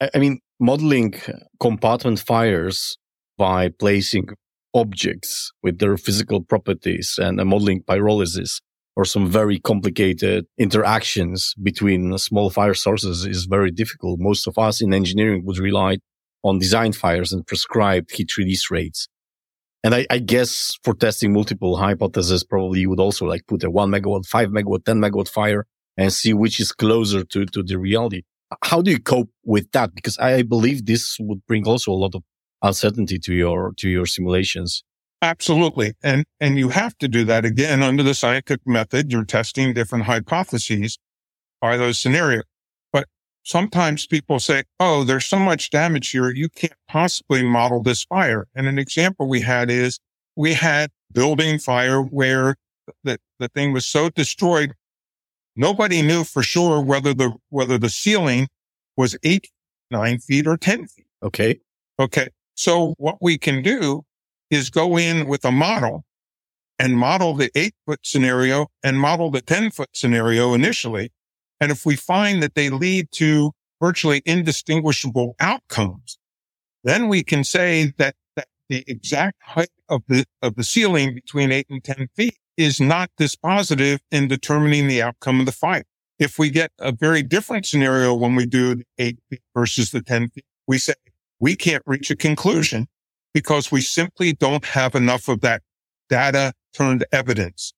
[0.00, 1.14] I, I mean, modeling
[1.58, 2.98] compartment fires
[3.36, 4.28] by placing
[4.74, 8.60] objects with their physical properties and modeling pyrolysis
[8.96, 14.20] or some very complicated interactions between small fire sources is very difficult.
[14.20, 15.98] Most of us in engineering would rely
[16.42, 19.08] on design fires and prescribed heat release rates.
[19.82, 23.70] And I, I, guess for testing multiple hypotheses, probably you would also like put a
[23.70, 27.78] one megawatt, five megawatt, 10 megawatt fire and see which is closer to, to the
[27.78, 28.22] reality.
[28.62, 29.94] How do you cope with that?
[29.94, 32.22] Because I believe this would bring also a lot of
[32.62, 34.84] uncertainty to your to your simulations.
[35.24, 35.94] Absolutely.
[36.02, 39.10] And and you have to do that again under the scientific method.
[39.10, 40.98] You're testing different hypotheses.
[41.62, 42.42] Are those scenarios?
[42.92, 43.06] But
[43.42, 46.28] sometimes people say, Oh, there's so much damage here.
[46.30, 48.48] You can't possibly model this fire.
[48.54, 49.98] And an example we had is
[50.36, 52.56] we had building fire where
[53.02, 54.74] the, the thing was so destroyed.
[55.56, 58.48] Nobody knew for sure whether the, whether the ceiling
[58.94, 59.48] was eight,
[59.90, 61.06] nine feet or 10 feet.
[61.22, 61.60] Okay.
[61.98, 62.28] Okay.
[62.56, 64.04] So what we can do
[64.54, 66.04] is go in with a model
[66.78, 71.12] and model the eight foot scenario and model the 10 foot scenario initially.
[71.60, 76.18] And if we find that they lead to virtually indistinguishable outcomes,
[76.82, 81.52] then we can say that, that the exact height of the, of the ceiling between
[81.52, 85.84] eight and 10 feet is not dispositive in determining the outcome of the fight.
[86.18, 90.02] If we get a very different scenario when we do the eight feet versus the
[90.02, 90.94] 10 feet, we say
[91.40, 92.86] we can't reach a conclusion
[93.34, 95.62] because we simply don't have enough of that
[96.08, 97.74] data turned evidence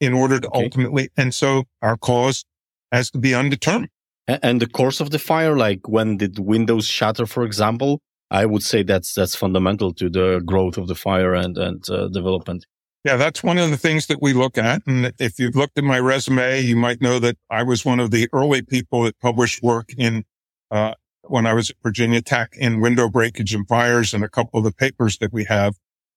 [0.00, 0.64] in order to okay.
[0.64, 2.44] ultimately, and so our cause
[2.90, 3.90] has to be undetermined.
[4.28, 8.62] And the course of the fire, like when did windows shatter, for example, I would
[8.62, 12.66] say that's that's fundamental to the growth of the fire and and uh, development.
[13.04, 14.82] Yeah, that's one of the things that we look at.
[14.86, 18.12] And if you've looked at my resume, you might know that I was one of
[18.12, 20.24] the early people that published work in
[20.70, 20.94] uh,
[21.28, 24.64] when I was at Virginia Tech in window breakage and fires and a couple of
[24.64, 25.74] the papers that we have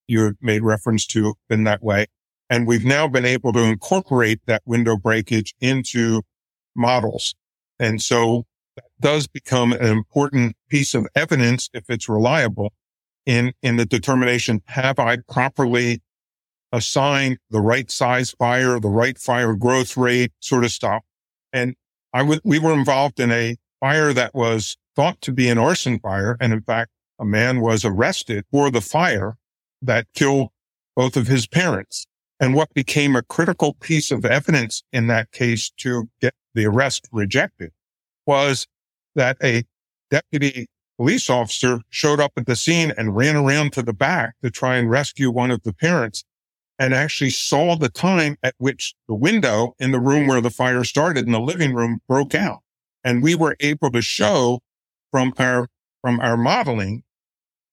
[0.08, 2.08] you made reference to in that way.
[2.50, 6.22] And we've now been able to incorporate that window breakage into
[6.76, 7.34] models.
[7.80, 12.74] And so that does become an important piece of evidence if it's reliable
[13.26, 14.62] in, in the determination.
[14.66, 16.02] Have I properly
[16.72, 21.04] assigned the right size fire, the right fire growth rate sort of stuff?
[21.52, 21.76] And
[22.14, 26.00] I w- we were involved in a fire that was thought to be an arson
[26.00, 26.38] fire.
[26.40, 29.38] And in fact, a man was arrested for the fire
[29.82, 30.50] that killed
[30.96, 32.08] both of his parents.
[32.40, 37.08] And what became a critical piece of evidence in that case to get the arrest
[37.12, 37.72] rejected
[38.26, 38.68] was
[39.16, 39.64] that a
[40.10, 44.50] deputy police officer showed up at the scene and ran around to the back to
[44.50, 46.24] try and rescue one of the parents
[46.78, 50.84] and actually saw the time at which the window in the room where the fire
[50.84, 52.60] started in the living room broke out.
[53.04, 54.60] And we were able to show
[55.16, 55.70] from our,
[56.02, 57.02] from our modeling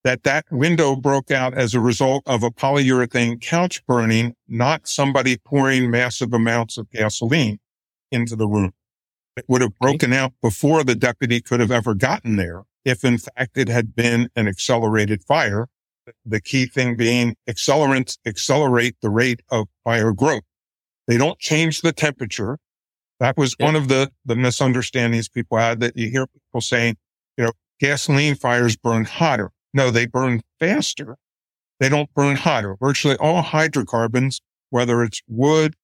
[0.04, 5.36] that that window broke out as a result of a polyurethane couch burning, not somebody
[5.36, 7.58] pouring massive amounts of gasoline
[8.12, 8.70] into the room.
[9.36, 13.18] It would have broken out before the deputy could have ever gotten there if in
[13.18, 15.66] fact it had been an accelerated fire.
[16.24, 20.44] The key thing being accelerants accelerate the rate of fire growth.
[21.08, 22.58] They don't change the temperature.
[23.18, 26.98] That was one of the, the misunderstandings people had that you hear people saying,
[27.82, 29.50] gasoline fires burn hotter.
[29.74, 31.16] No, they burn faster.
[31.80, 32.76] They don't burn hotter.
[32.80, 34.40] Virtually all hydrocarbons,
[34.70, 35.74] whether it's wood,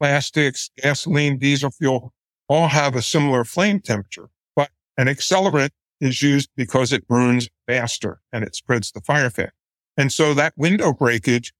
[0.00, 2.12] plastics, gasoline, diesel fuel,
[2.48, 4.28] all have a similar flame temperature.
[4.56, 9.52] But an accelerant is used because it burns faster and it spreads the fire fast.
[9.96, 11.52] And so that window breakage,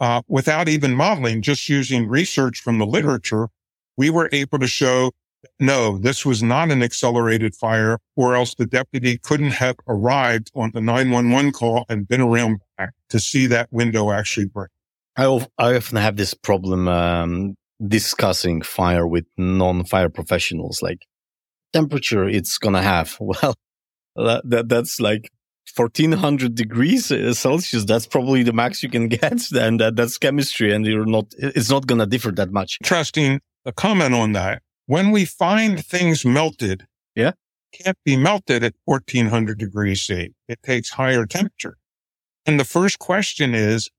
[0.00, 3.48] uh, without even modeling, just using research from the literature,
[3.96, 5.12] we were able to show
[5.58, 10.70] no, this was not an accelerated fire or else the deputy couldn't have arrived on
[10.74, 14.70] the 911 call and been around back to see that window actually break.
[15.16, 15.24] I,
[15.58, 17.54] I often have this problem, um,
[17.86, 21.06] discussing fire with non-fire professionals, like
[21.72, 23.18] temperature it's going to have.
[24.18, 25.30] Well, that, that, that's like
[25.74, 27.84] 1400 degrees uh, Celsius.
[27.84, 29.50] That's probably the max you can get.
[29.52, 32.78] And that, that's chemistry and you're not, it's not going to differ that much.
[32.82, 37.32] Trusting a comment on that when we find things melted, yeah,
[37.72, 40.32] can't be melted at 1400 degrees C.
[40.48, 41.76] It takes higher temperature.
[42.46, 43.90] And the first question is,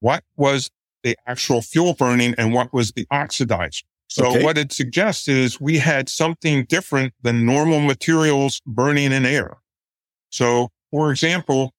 [0.00, 0.70] what was
[1.02, 3.82] the actual fuel burning and what was the oxidizer?
[4.08, 4.44] So okay.
[4.44, 9.58] what it suggests is we had something different than normal materials burning in air.
[10.30, 11.72] So for example,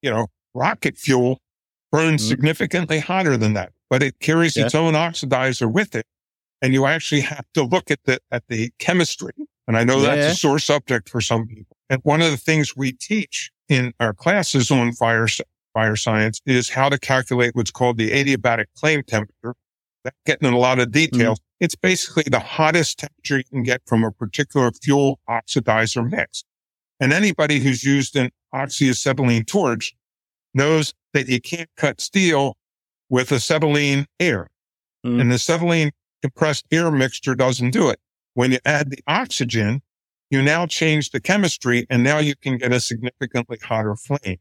[0.00, 1.40] you know, rocket fuel
[1.90, 2.30] burns mm-hmm.
[2.30, 4.66] significantly hotter than that, but it carries yeah.
[4.66, 6.06] its own oxidizer with it
[6.62, 9.32] and you actually have to look at the at the chemistry.
[9.66, 10.14] And I know yeah.
[10.14, 11.76] that's a sore subject for some people.
[11.90, 15.26] And one of the things we teach in our classes on fire
[15.74, 19.54] fire science is how to calculate what's called the adiabatic flame temperature.
[20.04, 21.38] That's getting in a lot of details.
[21.38, 21.42] Mm.
[21.60, 26.44] It's basically the hottest temperature you can get from a particular fuel oxidizer mix.
[26.98, 29.94] And anybody who's used an oxyacetylene torch
[30.54, 32.56] knows that you can't cut steel
[33.08, 34.48] with acetylene air.
[35.06, 35.20] Mm.
[35.20, 35.92] And the acetylene
[36.22, 37.98] compressed air mixture doesn't do it.
[38.34, 39.82] When you add the oxygen,
[40.30, 44.38] you now change the chemistry and now you can get a significantly hotter flame.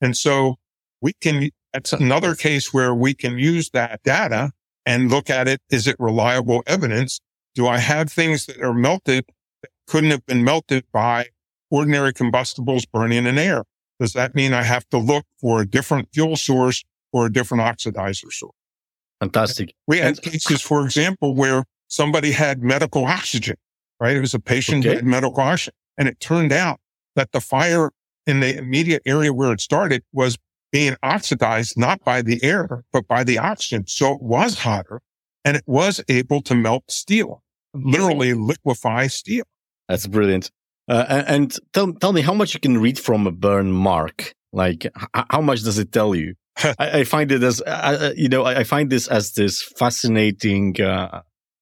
[0.00, 0.56] And so
[1.00, 4.52] we can, that's another case where we can use that data
[4.84, 5.60] and look at it.
[5.70, 7.20] Is it reliable evidence?
[7.54, 9.24] Do I have things that are melted
[9.62, 11.26] that couldn't have been melted by
[11.70, 13.64] ordinary combustibles burning in air?
[13.98, 17.64] Does that mean I have to look for a different fuel source or a different
[17.64, 18.52] oxidizer source?
[19.20, 19.74] Fantastic.
[19.86, 23.56] We had cases, for example, where somebody had medical oxygen,
[24.00, 24.16] right?
[24.16, 24.90] It was a patient okay.
[24.90, 25.74] who had medical oxygen.
[25.98, 26.78] And it turned out
[27.14, 27.90] that the fire
[28.26, 30.36] in the immediate area where it started was
[30.72, 33.86] being oxidized, not by the air, but by the oxygen.
[33.86, 35.00] So it was hotter
[35.44, 39.44] and it was able to melt steel, literally liquefy steel.
[39.88, 40.50] That's brilliant.
[40.88, 44.34] Uh, and, tell, tell me how much you can read from a burn mark.
[44.52, 44.86] Like,
[45.30, 46.34] how much does it tell you?
[46.78, 49.62] I, I, find it as, uh, uh you know, I, I, find this as this
[49.62, 51.20] fascinating uh,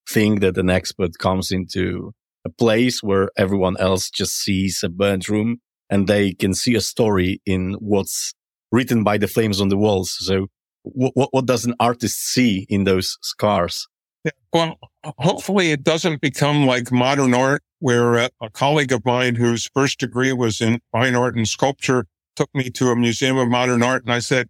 [0.09, 2.12] thing that an expert comes into
[2.44, 5.59] a place where everyone else just sees a burnt room
[5.90, 8.35] and they can see a story in what's
[8.70, 10.16] written by the flames on the walls.
[10.18, 10.46] So
[10.83, 13.88] what, what, what does an artist see in those scars?
[14.24, 14.78] Yeah, well,
[15.18, 19.98] hopefully it doesn't become like modern art where a, a colleague of mine whose first
[19.98, 24.04] degree was in fine art and sculpture took me to a museum of modern art
[24.04, 24.48] and I said,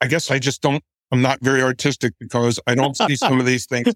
[0.00, 0.82] I guess I just don't,
[1.12, 3.94] I'm not very artistic because I don't see some of these things.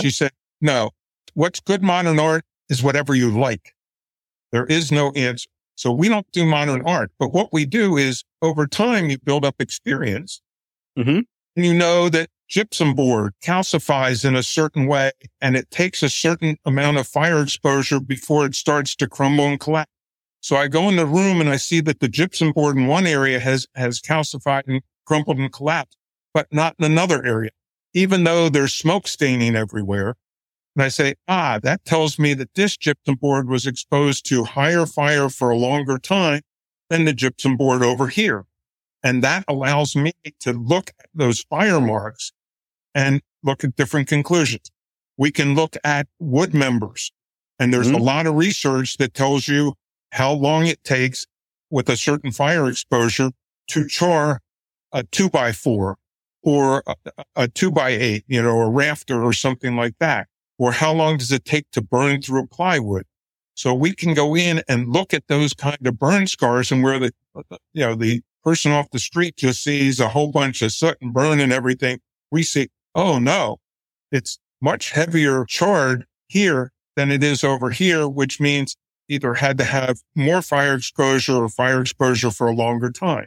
[0.00, 0.90] She said, no,
[1.34, 3.74] what's good modern art is whatever you like.
[4.52, 5.48] There is no answer.
[5.74, 9.46] So we don't do modern art, but what we do is over time, you build
[9.46, 10.42] up experience
[10.98, 11.20] mm-hmm.
[11.56, 16.10] and you know that gypsum board calcifies in a certain way and it takes a
[16.10, 19.90] certain amount of fire exposure before it starts to crumble and collapse.
[20.42, 23.06] So I go in the room and I see that the gypsum board in one
[23.06, 25.98] area has, has calcified and crumpled and collapsed,
[26.32, 27.50] but not in another area,
[27.92, 30.14] even though there's smoke staining everywhere.
[30.76, 34.86] And I say, ah, that tells me that this gypsum board was exposed to higher
[34.86, 36.42] fire for a longer time
[36.90, 38.44] than the gypsum board over here.
[39.02, 42.30] And that allows me to look at those fire marks
[42.94, 44.70] and look at different conclusions.
[45.18, 47.10] We can look at wood members
[47.58, 47.96] And there's mm-hmm.
[47.96, 49.74] a lot of research that tells you
[50.12, 51.26] how long it takes
[51.68, 53.32] with a certain fire exposure
[53.70, 54.40] to char
[54.92, 55.96] a two by four
[56.42, 56.94] or a,
[57.36, 60.28] a two by eight, you know, a rafter or something like that.
[60.58, 63.06] Or how long does it take to burn through plywood?
[63.54, 66.98] So we can go in and look at those kind of burn scars and where
[66.98, 67.12] the,
[67.72, 71.12] you know, the person off the street just sees a whole bunch of soot and
[71.12, 72.00] burn and everything.
[72.30, 73.58] We see, oh no,
[74.10, 78.76] it's much heavier charred here than it is over here, which means
[79.08, 83.26] either had to have more fire exposure or fire exposure for a longer time.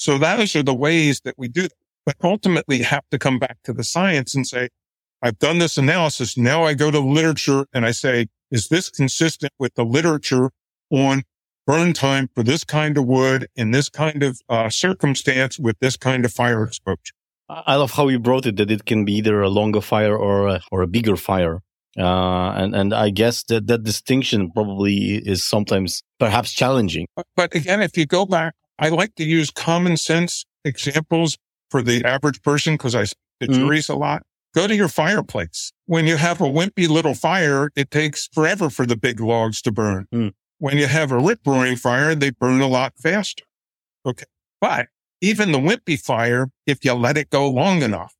[0.00, 1.72] So those are the ways that we do that.
[2.06, 4.70] But ultimately have to come back to the science and say,
[5.20, 6.38] I've done this analysis.
[6.38, 10.50] Now I go to literature and I say, is this consistent with the literature
[10.88, 11.24] on
[11.66, 15.98] burn time for this kind of wood in this kind of uh, circumstance with this
[15.98, 17.14] kind of fire exposure?
[17.50, 20.48] I love how you brought it that it can be either a longer fire or
[20.48, 21.60] a, or a bigger fire.
[21.98, 27.06] Uh, and, and I guess that that distinction probably is sometimes perhaps challenging.
[27.36, 31.36] But again, if you go back, I like to use common sense examples
[31.70, 33.04] for the average person because I
[33.38, 33.54] the mm.
[33.54, 34.22] juries a lot.
[34.54, 35.72] Go to your fireplace.
[35.86, 39.70] When you have a wimpy little fire, it takes forever for the big logs to
[39.70, 40.06] burn.
[40.12, 40.32] Mm.
[40.58, 43.44] When you have a rip roaring fire, they burn a lot faster.
[44.04, 44.24] Okay.
[44.60, 44.88] But
[45.20, 48.14] even the wimpy fire, if you let it go long enough,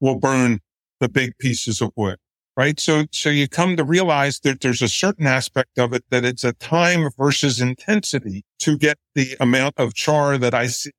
[0.00, 0.60] will burn
[1.00, 2.18] the big pieces of wood.
[2.56, 2.78] Right.
[2.78, 6.44] So, so you come to realize that there's a certain aspect of it that it's
[6.44, 10.92] a time versus intensity to get the amount of char that I see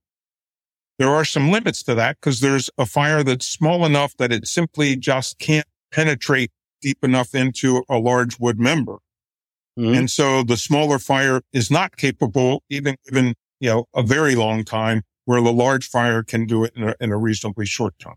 [0.97, 4.47] there are some limits to that because there's a fire that's small enough that it
[4.47, 6.51] simply just can't penetrate
[6.81, 8.99] deep enough into a large wood member.
[9.77, 9.93] Mm-hmm.
[9.93, 14.63] And so the smaller fire is not capable, even given, you know, a very long
[14.63, 18.15] time where the large fire can do it in a, in a reasonably short time.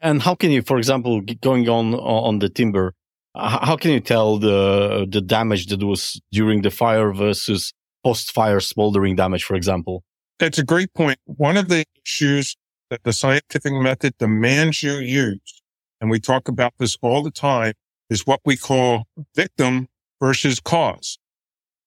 [0.00, 2.94] And how can you, for example, going on, on the timber,
[3.36, 7.72] how can you tell the, the damage that was during the fire versus
[8.02, 10.02] post fire smoldering damage, for example?
[10.38, 11.18] That's a great point.
[11.24, 12.56] One of the issues
[12.90, 15.62] that the scientific method demands you use,
[16.00, 17.74] and we talk about this all the time,
[18.08, 19.88] is what we call victim
[20.20, 21.18] versus cause.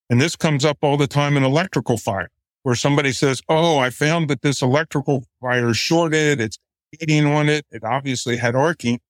[0.08, 2.30] And this comes up all the time in electrical fire,
[2.62, 6.40] where somebody says, Oh, I found that this electrical fire shorted.
[6.40, 6.58] It's
[6.92, 7.66] heating on it.
[7.70, 9.00] It obviously had arcing.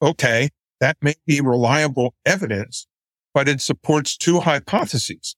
[0.00, 0.50] Okay.
[0.80, 2.86] That may be reliable evidence,
[3.34, 5.34] but it supports two hypotheses.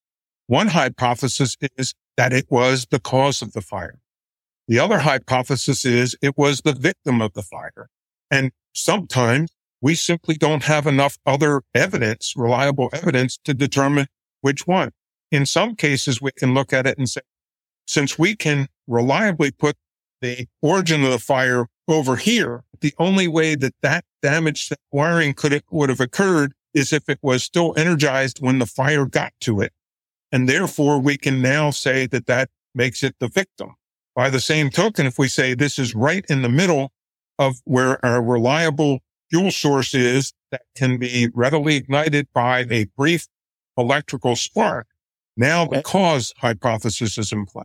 [0.46, 4.00] One hypothesis is that it was the cause of the fire.
[4.68, 7.88] The other hypothesis is it was the victim of the fire.
[8.30, 14.06] And sometimes we simply don't have enough other evidence, reliable evidence to determine
[14.42, 14.92] which one.
[15.30, 17.22] In some cases, we can look at it and say,
[17.86, 19.76] since we can reliably put
[20.20, 25.62] the origin of the fire over here, the only way that that damaged wiring could,
[25.70, 29.72] would have occurred is if it was still energized when the fire got to it.
[30.32, 33.74] And therefore we can now say that that makes it the victim.
[34.14, 36.92] By the same token, if we say this is right in the middle
[37.38, 39.00] of where our reliable
[39.30, 43.26] fuel source is that can be readily ignited by a brief
[43.76, 44.86] electrical spark,
[45.36, 47.64] now the cause hypothesis is in play.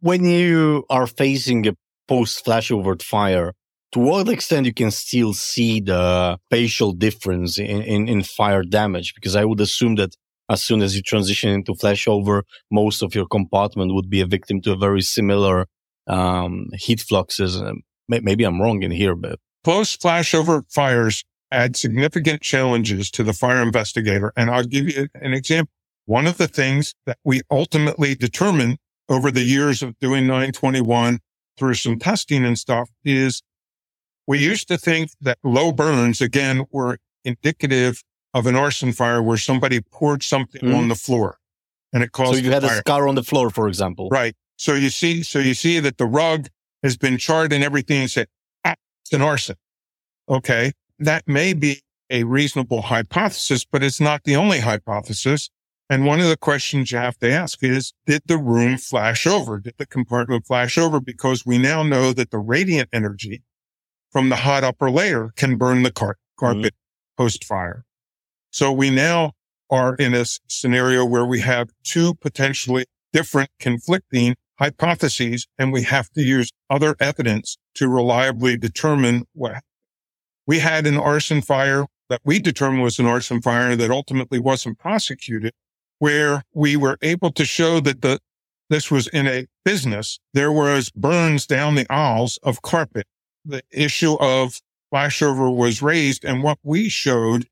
[0.00, 1.76] When you are facing a
[2.08, 3.52] post flashover fire,
[3.92, 9.14] to what extent you can still see the spatial difference in, in, in, fire damage?
[9.14, 10.16] Because I would assume that
[10.50, 14.60] as soon as you transition into flashover, most of your compartment would be a victim
[14.62, 15.66] to a very similar
[16.06, 17.62] um, heat fluxes.
[18.08, 23.62] Maybe I'm wrong in here, but post flashover fires add significant challenges to the fire
[23.62, 24.32] investigator.
[24.36, 25.72] And I'll give you an example.
[26.06, 28.78] One of the things that we ultimately determined
[29.08, 31.20] over the years of doing 921
[31.56, 33.42] through some testing and stuff is
[34.26, 38.02] we used to think that low burns again were indicative
[38.32, 40.76] of an arson fire where somebody poured something mm.
[40.76, 41.38] on the floor
[41.92, 42.34] and it caused.
[42.34, 42.72] So you had fire.
[42.72, 44.08] a scar on the floor, for example.
[44.10, 44.34] Right.
[44.56, 46.48] So you see, so you see that the rug
[46.82, 48.26] has been charred and everything and say,
[48.64, 48.74] ah,
[49.04, 49.56] it's an arson.
[50.28, 50.72] Okay.
[50.98, 51.80] That may be
[52.10, 55.50] a reasonable hypothesis, but it's not the only hypothesis.
[55.90, 59.60] And one of the questions you have to ask is, did the room flash over?
[59.60, 60.98] Did the compartment flash over?
[60.98, 63.42] Because we now know that the radiant energy
[64.10, 67.22] from the hot upper layer can burn the car- carpet mm-hmm.
[67.22, 67.84] post fire.
[68.50, 69.32] So we now
[69.70, 76.08] are in a scenario where we have two potentially different conflicting hypotheses and we have
[76.10, 79.62] to use other evidence to reliably determine what
[80.46, 84.78] we had an arson fire that we determined was an arson fire that ultimately wasn't
[84.78, 85.52] prosecuted
[86.04, 88.18] where we were able to show that the
[88.68, 90.20] this was in a business.
[90.34, 93.06] There was burns down the aisles of carpet.
[93.42, 94.60] The issue of
[94.92, 96.22] flashover was raised.
[96.22, 97.46] And what we showed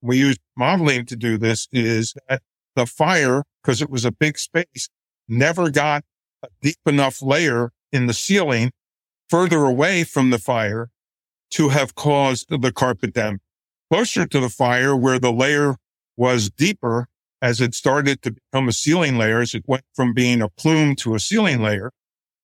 [0.00, 2.42] we used modeling to do this is that
[2.74, 4.88] the fire, because it was a big space,
[5.28, 6.02] never got
[6.42, 8.72] a deep enough layer in the ceiling
[9.30, 10.90] further away from the fire
[11.50, 13.42] to have caused the carpet damage.
[13.92, 15.76] Closer to the fire where the layer
[16.16, 17.06] was deeper
[17.42, 20.94] as it started to become a ceiling layer, as it went from being a plume
[20.94, 21.90] to a ceiling layer,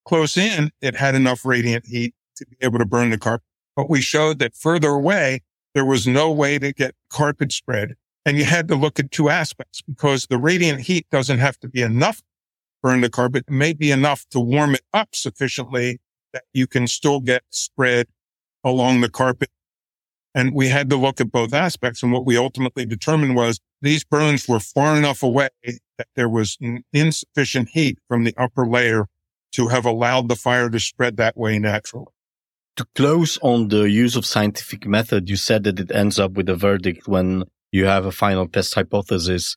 [0.04, 3.46] close in, it had enough radiant heat to be able to burn the carpet.
[3.76, 5.42] But we showed that further away,
[5.72, 7.94] there was no way to get carpet spread.
[8.26, 11.68] And you had to look at two aspects because the radiant heat doesn't have to
[11.68, 12.24] be enough to
[12.82, 13.44] burn the carpet.
[13.46, 16.00] It may be enough to warm it up sufficiently
[16.32, 18.08] that you can still get spread
[18.64, 19.50] along the carpet.
[20.34, 22.02] And we had to look at both aspects.
[22.02, 26.58] And what we ultimately determined was these burns were far enough away that there was
[26.92, 29.06] insufficient heat from the upper layer
[29.52, 32.06] to have allowed the fire to spread that way naturally.
[32.76, 36.48] To close on the use of scientific method, you said that it ends up with
[36.48, 39.56] a verdict when you have a final test hypothesis.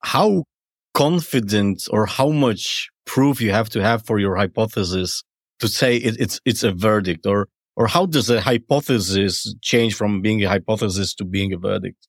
[0.00, 0.44] How
[0.92, 5.22] confident or how much proof you have to have for your hypothesis
[5.60, 10.22] to say it, it's it's a verdict or or how does a hypothesis change from
[10.22, 12.06] being a hypothesis to being a verdict?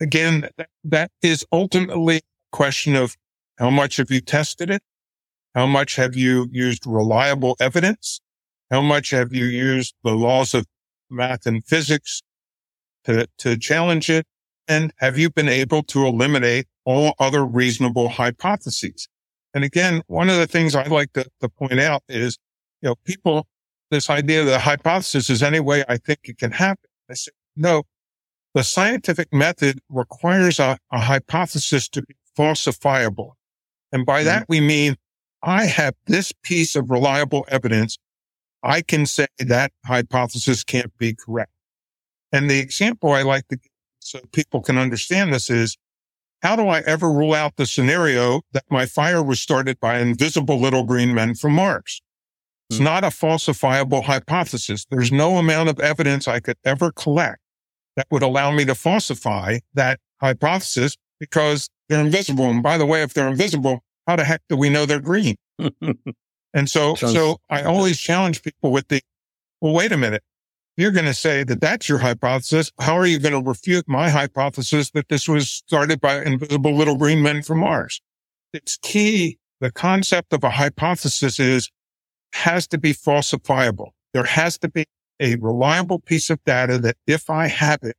[0.00, 0.48] Again,
[0.84, 2.20] that, is ultimately a
[2.52, 3.16] question of
[3.58, 4.82] how much have you tested it?
[5.54, 8.20] How much have you used reliable evidence?
[8.70, 10.66] How much have you used the laws of
[11.08, 12.22] math and physics
[13.04, 14.26] to, to challenge it?
[14.68, 19.08] And have you been able to eliminate all other reasonable hypotheses?
[19.54, 22.36] And again, one of the things I like to, to point out is,
[22.82, 23.46] you know, people,
[23.90, 26.90] this idea that a hypothesis is any way I think it can happen.
[27.08, 27.84] I say, no,
[28.56, 33.32] the scientific method requires a, a hypothesis to be falsifiable.
[33.92, 34.28] And by mm-hmm.
[34.28, 34.96] that, we mean
[35.42, 37.98] I have this piece of reliable evidence
[38.62, 41.52] I can say that hypothesis can't be correct.
[42.32, 45.76] And the example I like to give so people can understand this is
[46.42, 50.58] how do I ever rule out the scenario that my fire was started by invisible
[50.58, 52.00] little green men from Mars?
[52.70, 52.84] It's hmm.
[52.84, 54.86] not a falsifiable hypothesis.
[54.90, 57.40] There's no amount of evidence I could ever collect
[57.96, 62.44] that would allow me to falsify that hypothesis because they're invisible.
[62.50, 65.36] And by the way, if they're invisible, how the heck do we know they're green?
[66.56, 69.02] And so, Sounds- so I always challenge people with the,
[69.60, 70.22] well, wait a minute.
[70.78, 72.72] You're going to say that that's your hypothesis.
[72.80, 76.96] How are you going to refute my hypothesis that this was started by invisible little
[76.96, 78.00] green men from Mars?
[78.54, 79.38] It's key.
[79.60, 81.70] The concept of a hypothesis is
[82.32, 83.90] has to be falsifiable.
[84.14, 84.86] There has to be
[85.20, 87.96] a reliable piece of data that if I have it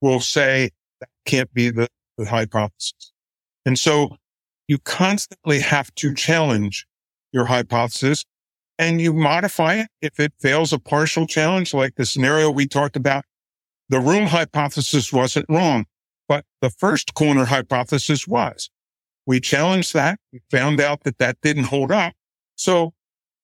[0.00, 0.70] will say
[1.00, 3.12] that can't be the, the hypothesis.
[3.66, 4.16] And so
[4.68, 6.86] you constantly have to challenge
[7.32, 8.24] your hypothesis
[8.78, 9.88] and you modify it.
[10.00, 13.24] If it fails a partial challenge, like the scenario we talked about,
[13.88, 15.84] the room hypothesis wasn't wrong,
[16.28, 18.70] but the first corner hypothesis was.
[19.26, 20.18] We challenged that.
[20.32, 22.14] We found out that that didn't hold up.
[22.54, 22.94] So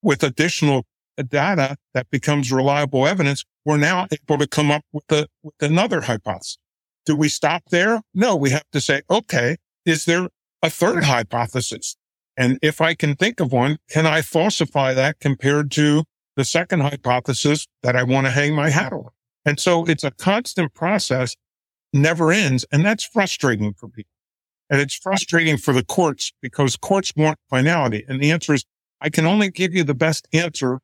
[0.02, 0.86] with additional
[1.22, 6.02] data that becomes reliable evidence, we're now able to come up with, a, with another
[6.02, 6.58] hypothesis.
[7.04, 8.02] Do we stop there?
[8.14, 10.28] No, we have to say, okay, is there
[10.62, 11.96] a third hypothesis?
[12.36, 16.04] And if I can think of one, can I falsify that compared to
[16.36, 19.08] the second hypothesis that I want to hang my hat on?
[19.44, 21.36] And so it's a constant process,
[21.92, 22.66] never ends.
[22.70, 24.10] And that's frustrating for people.
[24.68, 28.04] And it's frustrating for the courts because courts want finality.
[28.08, 28.64] And the answer is,
[29.00, 30.80] I can only give you the best answer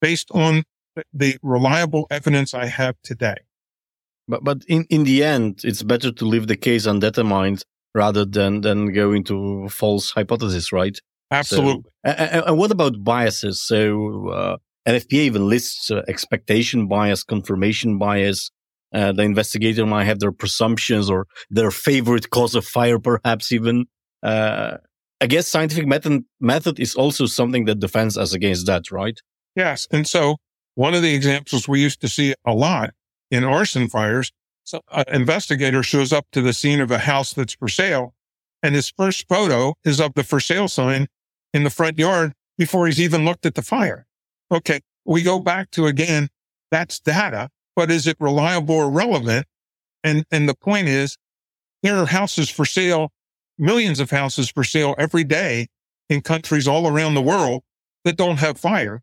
[0.00, 0.64] based on
[1.12, 3.36] the reliable evidence I have today.
[4.28, 8.60] But, but in, in the end, it's better to leave the case undetermined rather than
[8.60, 10.98] than go into false hypothesis, right?
[11.30, 11.90] Absolutely.
[12.04, 13.60] So, and, and, what about biases?
[13.62, 18.50] So uh, NFPA even lists uh, expectation bias, confirmation bias.
[18.94, 23.86] Uh, the investigator might have their presumptions or their favorite cause of fire, perhaps even.
[24.22, 24.76] Uh,
[25.20, 29.18] I guess scientific method method is also something that defends us against that, right?
[29.56, 30.36] Yes, and so
[30.74, 32.90] one of the examples we used to see a lot
[33.30, 34.30] in arson fires
[34.62, 38.14] so an investigator shows up to the scene of a house that's for sale
[38.62, 41.08] and his first photo is of the for sale sign
[41.52, 44.06] in the front yard before he's even looked at the fire.
[44.50, 44.80] Okay.
[45.04, 46.28] We go back to again,
[46.70, 49.46] that's data, but is it reliable or relevant?
[50.02, 51.16] And, and the point is
[51.82, 53.12] there are houses for sale,
[53.58, 55.68] millions of houses for sale every day
[56.08, 57.62] in countries all around the world
[58.04, 59.02] that don't have fire.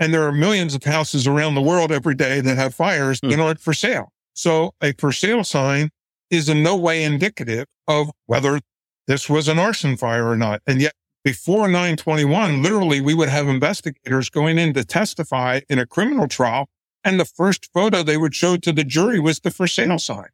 [0.00, 3.30] And there are millions of houses around the world every day that have fires mm.
[3.30, 4.12] that aren't for sale.
[4.32, 5.90] So a for sale sign
[6.30, 8.60] is in no way indicative of whether
[9.06, 10.62] this was an arson fire or not.
[10.66, 15.86] And yet before 921, literally we would have investigators going in to testify in a
[15.86, 16.68] criminal trial.
[17.04, 20.28] And the first photo they would show to the jury was the for sale sign.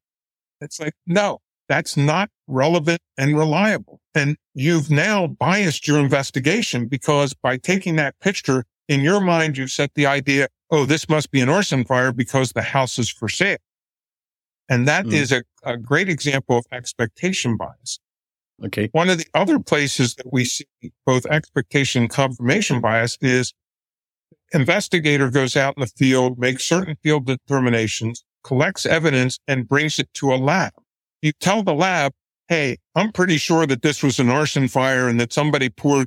[0.61, 4.01] It's like, no, that's not relevant and reliable.
[4.15, 9.71] And you've now biased your investigation because by taking that picture in your mind, you've
[9.71, 13.29] set the idea, oh, this must be an arson fire because the house is for
[13.29, 13.59] sale.
[14.69, 15.13] And that mm.
[15.13, 17.99] is a, a great example of expectation bias.
[18.65, 18.89] Okay.
[18.93, 20.67] One of the other places that we see
[21.05, 23.53] both expectation and confirmation bias is
[24.53, 30.09] investigator goes out in the field, makes certain field determinations, collects evidence and brings it
[30.15, 30.73] to a lab.
[31.21, 32.13] You tell the lab,
[32.49, 36.07] Hey, I'm pretty sure that this was an arson fire and that somebody poured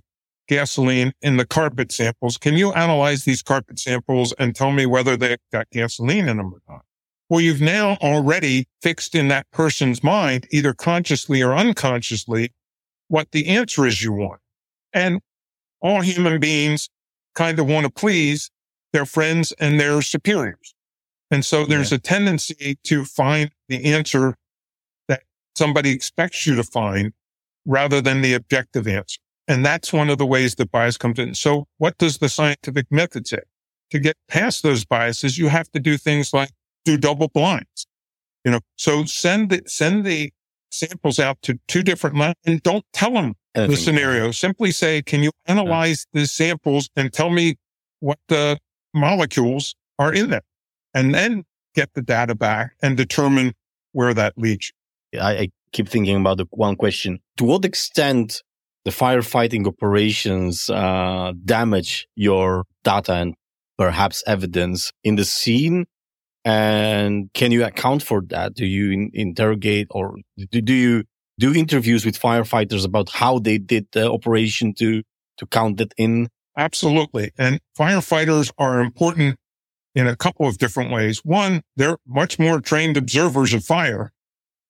[0.50, 2.38] gasoline in the carpet samples.
[2.38, 6.54] Can you analyze these carpet samples and tell me whether they've got gasoline in them
[6.54, 6.84] or not?
[7.30, 12.52] Well, you've now already fixed in that person's mind, either consciously or unconsciously,
[13.08, 14.42] what the answer is you want.
[14.92, 15.22] And
[15.80, 16.90] all human beings
[17.36, 18.50] kind of want to please
[18.92, 20.74] their friends and their superiors.
[21.30, 21.98] And so there's yeah.
[21.98, 24.36] a tendency to find the answer
[25.08, 25.22] that
[25.56, 27.14] somebody expects you to find
[27.66, 29.20] rather than the objective answer.
[29.50, 31.34] And that's one of the ways that bias comes in.
[31.34, 33.42] So what does the scientific method say?
[33.90, 36.52] To get past those biases, you have to do things like
[36.86, 37.88] do double blinds.
[38.46, 40.32] You know, so send the, send the
[40.70, 44.30] samples out to two different labs and don't tell them the scenario.
[44.30, 47.58] Simply say, can you analyze the samples and tell me
[48.02, 48.60] what the
[48.94, 50.44] molecules are in them?
[50.94, 51.44] And then
[51.74, 53.56] get the data back and determine
[53.94, 54.72] where that leads.
[55.20, 57.20] I, I keep thinking about the one question.
[57.38, 58.44] To what extent
[58.86, 63.36] the firefighting operations uh, damage your data and
[63.78, 65.86] perhaps evidence in the scene
[66.46, 68.54] and can you account for that?
[68.54, 70.16] Do you in- interrogate or
[70.52, 71.04] do, do you
[71.38, 75.04] do interviews with firefighters about how they did the operation to,
[75.38, 76.30] to count it in?
[76.58, 77.32] Absolutely.
[77.38, 79.38] And firefighters are important
[79.96, 81.20] in a couple of different ways.
[81.24, 84.12] One, they're much more trained observers of fire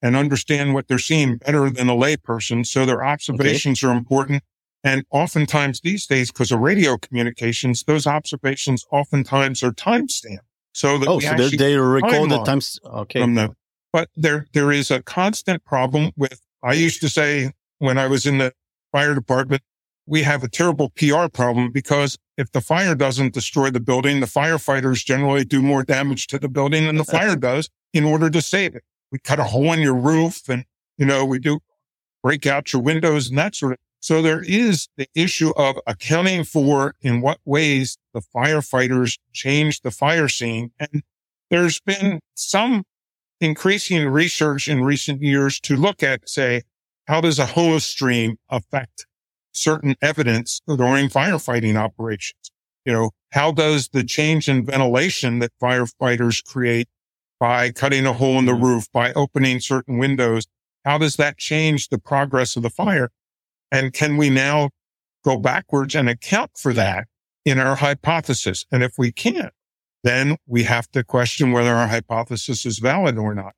[0.01, 2.65] and understand what they're seeing better than a layperson.
[2.65, 3.91] So their observations okay.
[3.91, 4.43] are important.
[4.83, 10.39] And oftentimes these days, because of radio communications, those observations oftentimes are timestamped.
[10.73, 12.79] So that oh, so they, they record the times.
[12.85, 13.19] Okay.
[13.19, 13.55] From them.
[13.91, 18.25] But there, there is a constant problem with, I used to say when I was
[18.25, 18.53] in the
[18.91, 19.63] fire department,
[20.05, 24.25] we have a terrible PR problem because if the fire doesn't destroy the building, the
[24.25, 28.41] firefighters generally do more damage to the building than the fire does in order to
[28.41, 28.83] save it.
[29.11, 30.65] We cut a hole in your roof and,
[30.97, 31.59] you know, we do
[32.21, 36.45] break out your windows and that sort of so there is the issue of accounting
[36.45, 40.71] for in what ways the firefighters change the fire scene.
[40.79, 41.03] And
[41.49, 42.83] there's been some
[43.41, 46.61] increasing research in recent years to look at, say,
[47.07, 49.05] how does a hose stream affect
[49.51, 52.51] certain evidence during firefighting operations?
[52.85, 56.87] You know, how does the change in ventilation that firefighters create
[57.39, 60.47] by cutting a hole in the roof, by opening certain windows,
[60.85, 63.09] how does that change the progress of the fire?
[63.71, 64.69] And can we now
[65.23, 67.07] go backwards and account for that
[67.45, 68.65] in our hypothesis?
[68.71, 69.53] And if we can't,
[70.03, 73.53] then we have to question whether our hypothesis is valid or not.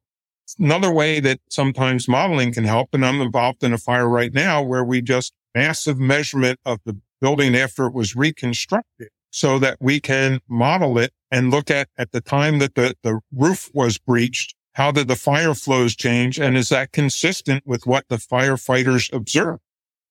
[0.59, 4.61] Another way that sometimes modeling can help, and I'm involved in a fire right now
[4.61, 9.99] where we just massive measurement of the building after it was reconstructed so that we
[9.99, 14.55] can model it and look at at the time that the, the roof was breached.
[14.73, 16.39] How did the fire flows change?
[16.39, 19.61] And is that consistent with what the firefighters observed?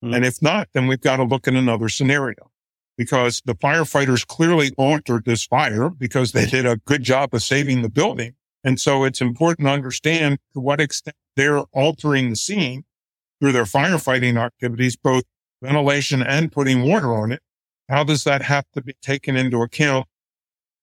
[0.02, 0.14] Mm-hmm.
[0.14, 2.50] And if not, then we've got to look at another scenario
[2.96, 7.82] because the firefighters clearly altered this fire because they did a good job of saving
[7.82, 8.34] the building.
[8.64, 12.84] And so it's important to understand to what extent they're altering the scene
[13.40, 15.24] through their firefighting activities, both
[15.62, 17.40] ventilation and putting water on it.
[17.90, 20.06] How does that have to be taken into account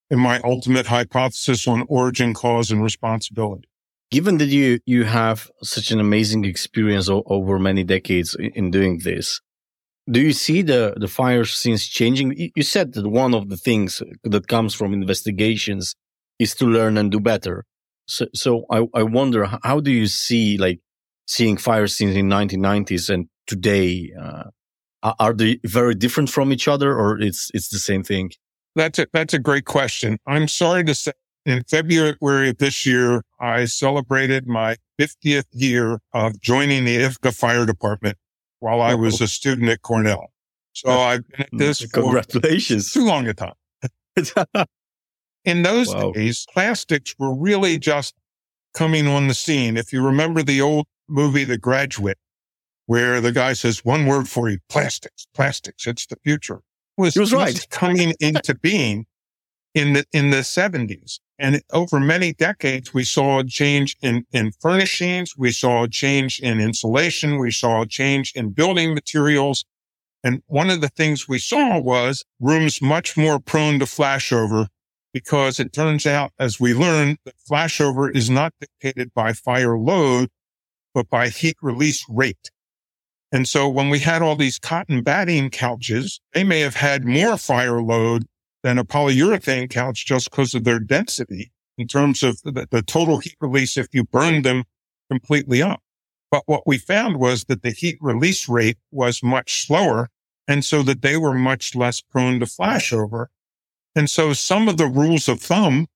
[0.10, 3.68] in my ultimate hypothesis on origin, cause, and responsibility?
[4.12, 8.72] given that you you have such an amazing experience o- over many decades in, in,
[8.72, 9.42] doing this
[10.10, 14.02] do you see the the fire scenes changing you said that one of the things
[14.24, 15.96] that comes from investigations
[16.40, 17.66] is to learn and do better
[18.06, 20.80] so so i, I wonder how do you see like
[21.26, 24.46] seeing fire scenes in 1990s and today uh,
[25.04, 28.32] Uh, are they very different from each other or it's it's the same thing
[28.76, 31.12] that's a that's a great question i'm sorry to say
[31.48, 37.66] in February of this year, I celebrated my 50th year of joining the Ithaca Fire
[37.66, 38.18] Department
[38.60, 39.24] while I was oh.
[39.24, 40.28] a student at Cornell.
[40.74, 42.92] So I've been at this Congratulations.
[42.92, 43.54] too long a time.
[45.46, 46.12] in those wow.
[46.12, 48.14] days, plastics were really just
[48.74, 49.78] coming on the scene.
[49.78, 52.18] If you remember the old movie, The Graduate,
[52.88, 56.62] where the guy says one word for you, plastics, plastics, it's the future.
[56.98, 57.70] Was, he was right.
[57.70, 59.06] coming into being
[59.76, 61.20] in the, in the seventies.
[61.38, 65.38] And over many decades, we saw a change in, in furnishings.
[65.38, 67.38] We saw a change in insulation.
[67.38, 69.64] We saw a change in building materials.
[70.24, 74.68] And one of the things we saw was rooms much more prone to flashover
[75.14, 80.30] because it turns out, as we learned, that flashover is not dictated by fire load,
[80.94, 82.50] but by heat release rate.
[83.32, 87.38] And so when we had all these cotton batting couches, they may have had more
[87.38, 88.26] fire load
[88.64, 93.20] than a polyurethane couch just because of their density in terms of the, the, total
[93.20, 94.64] heat release if you burned them
[95.10, 95.82] completely up.
[96.32, 100.10] But what we found was that the heat release rate was much slower.
[100.50, 103.28] And so that they were much less prone to flashover.
[103.96, 105.88] And so some of the rules of thumb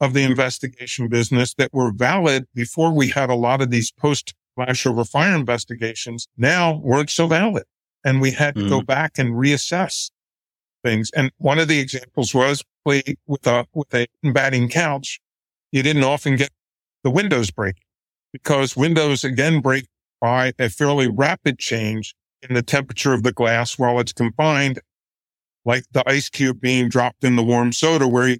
[0.00, 4.34] of the investigation business that were valid before we had a lot of these post
[4.58, 7.64] flashover fire investigations now weren't so valid.
[8.04, 8.68] And we had to mm-hmm.
[8.68, 10.10] go back and reassess
[10.82, 11.10] things.
[11.16, 15.20] And one of the examples was with a, with a batting couch,
[15.72, 16.50] you didn't often get
[17.02, 17.76] the windows break
[18.32, 19.86] because windows again break
[20.20, 24.80] by a fairly rapid change in the temperature of the glass while it's confined,
[25.64, 28.36] like the ice cube being dropped in the warm soda where you,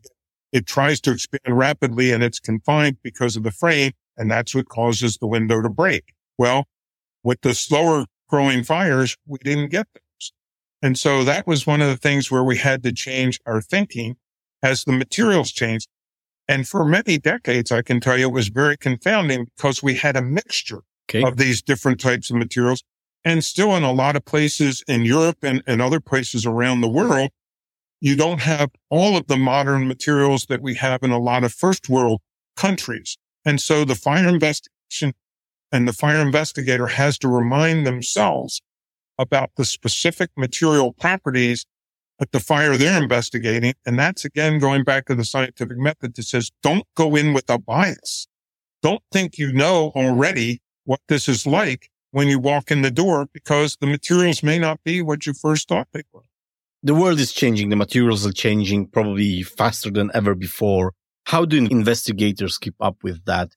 [0.53, 3.93] it tries to expand rapidly and it's confined because of the frame.
[4.17, 6.15] And that's what causes the window to break.
[6.39, 6.67] Well,
[7.23, 10.33] with the slower growing fires, we didn't get those.
[10.83, 14.17] And so that was one of the things where we had to change our thinking
[14.63, 15.89] as the materials changed.
[16.47, 20.17] And for many decades, I can tell you it was very confounding because we had
[20.17, 21.23] a mixture okay.
[21.23, 22.83] of these different types of materials.
[23.25, 26.89] And still in a lot of places in Europe and, and other places around the
[26.89, 27.31] world,
[28.01, 31.55] you don't have all of the modern materials that we have in a lot of
[31.55, 32.21] first world
[32.55, 33.17] countries.
[33.45, 35.15] And so the fire investigation
[35.71, 38.63] and the fire investigator has to remind themselves
[39.19, 41.67] about the specific material properties
[42.21, 43.75] at the fire they're investigating.
[43.85, 47.49] And that's again going back to the scientific method that says don't go in with
[47.51, 48.27] a bias.
[48.83, 53.27] Don't think you know already what this is like when you walk in the door
[53.33, 56.23] because the materials may not be what you first thought they were.
[56.83, 57.71] The world is changing.
[57.71, 60.93] The materials are changing probably faster than ever before.
[61.27, 63.51] How do investigators keep up with that?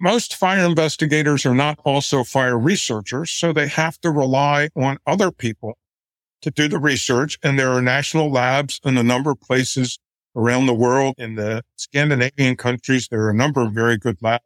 [0.00, 5.30] Most fire investigators are not also fire researchers, so they have to rely on other
[5.30, 5.76] people
[6.40, 7.38] to do the research.
[7.42, 9.98] And there are national labs in a number of places
[10.34, 11.14] around the world.
[11.18, 14.44] In the Scandinavian countries, there are a number of very good labs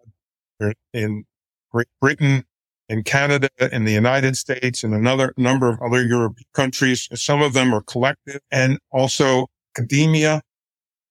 [0.93, 1.25] in
[1.71, 2.45] Great Britain,
[2.89, 7.09] in Canada, in the United States, and another number of other European countries.
[7.15, 9.47] Some of them are collective and also
[9.77, 10.43] academia,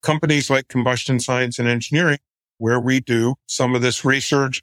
[0.01, 2.19] companies like Combustion Science and Engineering,
[2.57, 4.61] where we do some of this research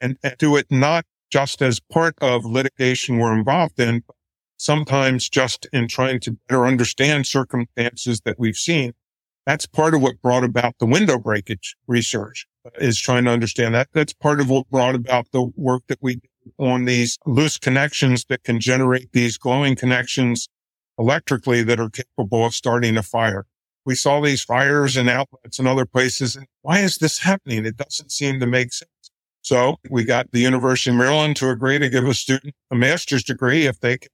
[0.00, 4.02] and, and do it not just as part of litigation we're involved in,
[4.56, 8.92] sometimes just in trying to better understand circumstances that we've seen.
[9.46, 13.88] That's part of what brought about the window breakage research is trying to understand that.
[13.92, 16.20] That's part of what brought about the work that we do
[16.58, 20.48] on these loose connections that can generate these glowing connections
[20.98, 23.46] electrically that are capable of starting a fire.
[23.84, 26.38] We saw these fires and outlets and other places.
[26.62, 27.66] Why is this happening?
[27.66, 28.90] It doesn't seem to make sense.
[29.42, 33.24] So we got the University of Maryland to agree to give a student a master's
[33.24, 34.10] degree if they can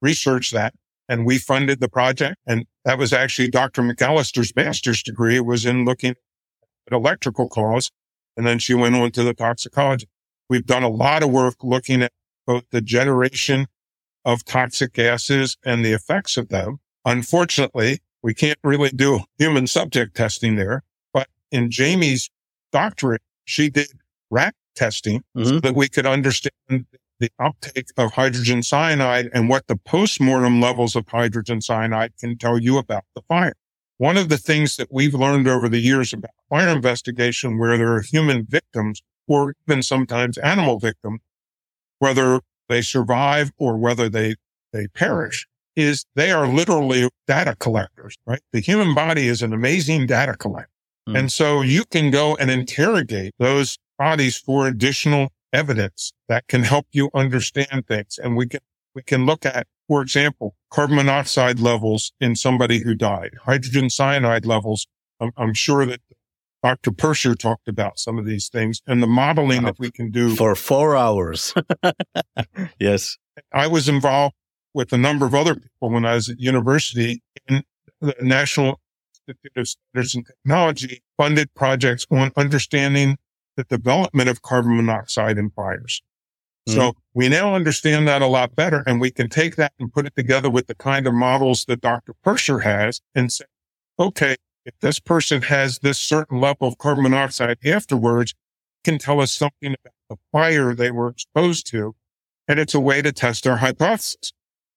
[0.00, 0.74] research that.
[1.08, 2.36] And we funded the project.
[2.46, 3.82] And that was actually Dr.
[3.82, 6.14] McAllister's master's degree was in looking
[6.86, 7.90] at electrical cause.
[8.36, 10.08] And then she went on to the toxicology.
[10.48, 12.12] We've done a lot of work looking at
[12.46, 13.66] both the generation
[14.24, 16.78] of toxic gases and the effects of them.
[17.04, 22.30] Unfortunately, we can't really do human subject testing there, but in Jamie's
[22.70, 23.88] doctorate, she did
[24.30, 25.44] rat testing mm-hmm.
[25.44, 26.86] so that we could understand
[27.18, 32.58] the uptake of hydrogen cyanide and what the postmortem levels of hydrogen cyanide can tell
[32.58, 33.54] you about the fire.
[33.98, 37.94] One of the things that we've learned over the years about fire investigation where there
[37.94, 41.20] are human victims or even sometimes animal victims,
[42.00, 44.34] whether they survive or whether they,
[44.72, 45.46] they perish
[45.76, 48.40] is they are literally data collectors, right?
[48.52, 50.70] The human body is an amazing data collector.
[51.08, 51.18] Mm.
[51.18, 56.86] And so you can go and interrogate those bodies for additional evidence that can help
[56.92, 58.18] you understand things.
[58.22, 58.60] And we can,
[58.94, 64.46] we can look at, for example, carbon monoxide levels in somebody who died, hydrogen cyanide
[64.46, 64.86] levels.
[65.20, 66.00] I'm, I'm sure that
[66.62, 66.92] Dr.
[66.92, 70.54] Purser talked about some of these things and the modeling that we can do for
[70.54, 71.52] four hours.
[72.78, 73.18] yes.
[73.52, 74.36] I was involved
[74.74, 77.62] with a number of other people when I was at university in
[78.00, 78.80] the National
[79.28, 83.18] Institute of Standards and Technology funded projects on understanding
[83.56, 86.02] the development of carbon monoxide in fires.
[86.68, 86.78] Mm-hmm.
[86.78, 90.06] So we now understand that a lot better and we can take that and put
[90.06, 92.14] it together with the kind of models that Dr.
[92.22, 93.44] Purser has and say,
[93.98, 98.34] okay, if this person has this certain level of carbon monoxide afterwards,
[98.84, 101.94] can tell us something about the fire they were exposed to.
[102.48, 104.32] And it's a way to test our hypothesis.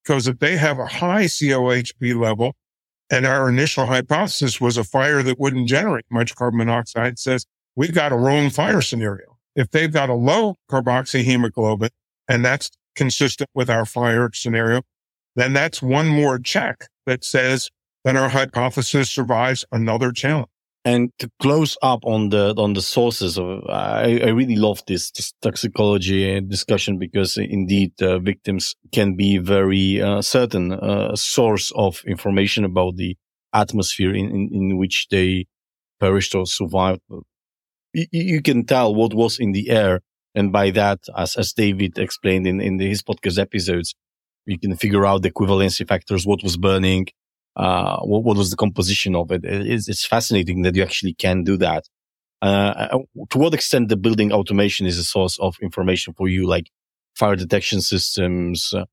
[0.05, 2.55] Because if they have a high COHB level
[3.09, 7.45] and our initial hypothesis was a fire that wouldn't generate much carbon monoxide says
[7.75, 9.37] we've got a wrong fire scenario.
[9.55, 11.89] If they've got a low carboxyhemoglobin
[12.27, 14.81] and that's consistent with our fire scenario,
[15.35, 17.69] then that's one more check that says
[18.03, 20.49] that our hypothesis survives another challenge.
[20.85, 25.09] And to close up on the on the sources of, I, I really love this,
[25.09, 32.03] this toxicology discussion because indeed uh, victims can be very uh, certain uh, source of
[32.05, 33.17] information about the
[33.51, 35.47] atmosphere in, in, in which they
[35.99, 37.01] perished or survived.
[37.93, 40.01] You, you, can tell what was in the air,
[40.35, 43.95] and by that, as as David explained in in his podcast episodes,
[44.45, 47.07] you can figure out the equivalency factors, what was burning,
[47.55, 49.45] uh, what, what, was the composition of it?
[49.45, 51.85] It's, it's, fascinating that you actually can do that.
[52.41, 52.97] Uh, uh,
[53.29, 56.69] to what extent the building automation is a source of information for you, like
[57.15, 58.73] fire detection systems?
[58.73, 58.85] Uh,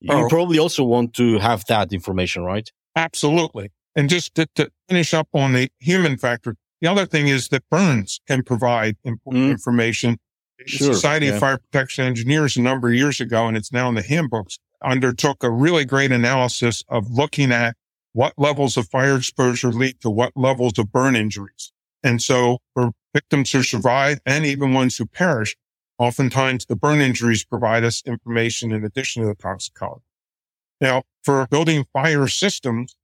[0.00, 0.28] you oh.
[0.28, 2.70] probably also want to have that information, right?
[2.94, 3.70] Absolutely.
[3.96, 7.62] And just to, to, finish up on the human factor, the other thing is that
[7.70, 9.50] burns can provide important mm.
[9.50, 10.18] information.
[10.66, 11.34] Sure, Society yeah.
[11.34, 14.58] of Fire Protection Engineers a number of years ago, and it's now in the handbooks,
[14.82, 17.76] undertook a really great analysis of looking at
[18.12, 21.72] what levels of fire exposure lead to what levels of burn injuries.
[22.02, 25.56] And so for victims who survive and even ones who perish,
[25.98, 30.04] oftentimes the burn injuries provide us information in addition to the toxicology.
[30.80, 32.96] Now, for building fire systems,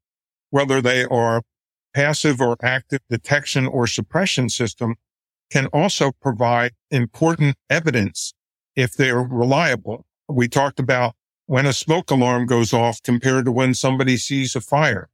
[0.51, 1.43] whether they are
[1.95, 4.97] passive or active detection or suppression system
[5.51, 8.33] can also provide important evidence
[8.75, 10.05] if they're reliable.
[10.29, 11.15] We talked about
[11.47, 15.09] when a smoke alarm goes off compared to when somebody sees a fire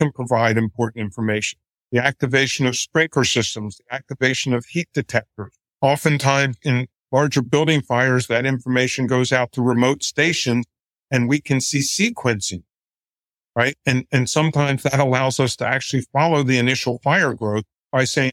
[0.00, 1.58] can provide important information.
[1.92, 5.54] The activation of sprinkler systems, the activation of heat detectors.
[5.80, 10.66] Oftentimes in larger building fires, that information goes out to remote stations
[11.10, 12.62] and we can see sequencing,
[13.56, 13.76] right?
[13.86, 18.32] And, and sometimes that allows us to actually follow the initial fire growth by saying,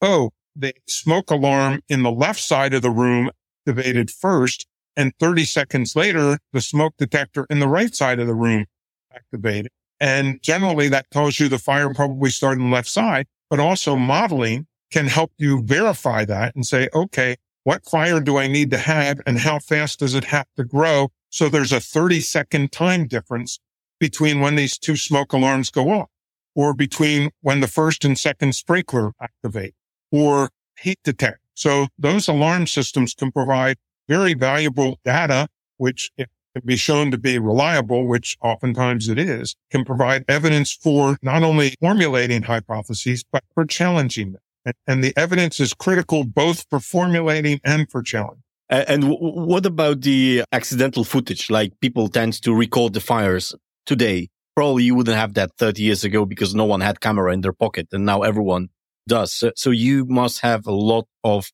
[0.00, 3.30] Oh, the smoke alarm in the left side of the room
[3.66, 4.66] activated first
[4.96, 8.66] and 30 seconds later, the smoke detector in the right side of the room
[9.14, 9.70] activated.
[10.00, 13.96] And generally that tells you the fire probably started on the left side, but also
[13.96, 18.78] modeling can help you verify that and say, okay, what fire do I need to
[18.78, 21.10] have and how fast does it have to grow?
[21.30, 23.58] So there's a 30 second time difference
[24.00, 26.10] between when these two smoke alarms go off
[26.54, 29.74] or between when the first and second sprinkler activate
[30.10, 31.38] or heat detect.
[31.54, 33.76] So those alarm systems can provide
[34.12, 35.48] very valuable data,
[35.78, 36.26] which can
[36.66, 41.68] be shown to be reliable, which oftentimes it is, can provide evidence for not only
[41.80, 44.42] formulating hypotheses, but for challenging them.
[44.66, 48.42] And, and the evidence is critical both for formulating and for challenging.
[48.68, 51.50] And what about the accidental footage?
[51.50, 53.54] Like people tend to record the fires
[53.86, 54.28] today.
[54.54, 57.52] Probably you wouldn't have that 30 years ago because no one had camera in their
[57.52, 58.68] pocket and now everyone
[59.08, 59.32] does.
[59.32, 61.50] So, so you must have a lot of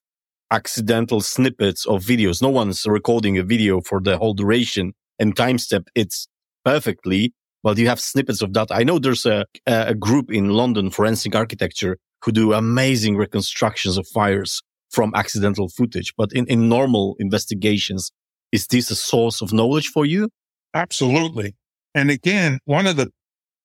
[0.51, 2.40] accidental snippets of videos.
[2.40, 6.26] No one's recording a video for the whole duration and timestamp it's
[6.64, 7.32] perfectly,
[7.62, 8.68] but you have snippets of that.
[8.70, 14.07] I know there's a, a group in London, Forensic Architecture, who do amazing reconstructions of
[14.09, 16.14] fires from accidental footage.
[16.16, 18.11] But in, in normal investigations,
[18.53, 20.30] is this a source of knowledge for you?
[20.74, 21.57] Absolutely.
[21.94, 23.11] And again, one of the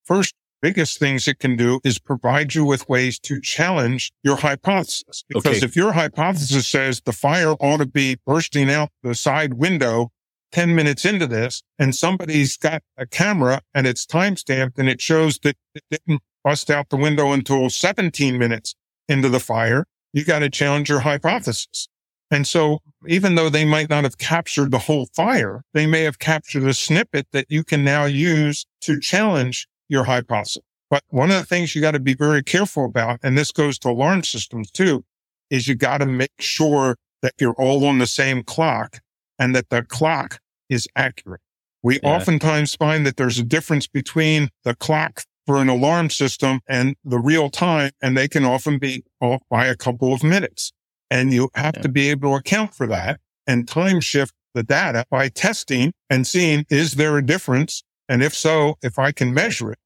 [0.04, 0.34] first
[0.64, 5.22] biggest things it can do is provide you with ways to challenge your hypothesis.
[5.28, 5.66] Because okay.
[5.66, 10.10] if your hypothesis says the fire ought to be bursting out the side window
[10.52, 15.02] 10 minutes into this and somebody's got a camera and it's time stamped and it
[15.02, 18.74] shows that it didn't bust out the window until 17 minutes
[19.06, 19.84] into the fire,
[20.14, 21.88] you got to challenge your hypothesis.
[22.30, 26.18] And so even though they might not have captured the whole fire, they may have
[26.18, 30.62] captured a snippet that you can now use to challenge your hypothesis.
[30.90, 33.78] But one of the things you got to be very careful about, and this goes
[33.80, 35.04] to alarm systems too,
[35.48, 39.00] is you got to make sure that you're all on the same clock
[39.38, 41.40] and that the clock is accurate.
[41.82, 42.16] We yeah.
[42.16, 47.18] oftentimes find that there's a difference between the clock for an alarm system and the
[47.18, 50.72] real time, and they can often be off by a couple of minutes.
[51.10, 51.82] And you have yeah.
[51.82, 56.26] to be able to account for that and time shift the data by testing and
[56.26, 59.78] seeing, is there a difference and if so, if I can measure it,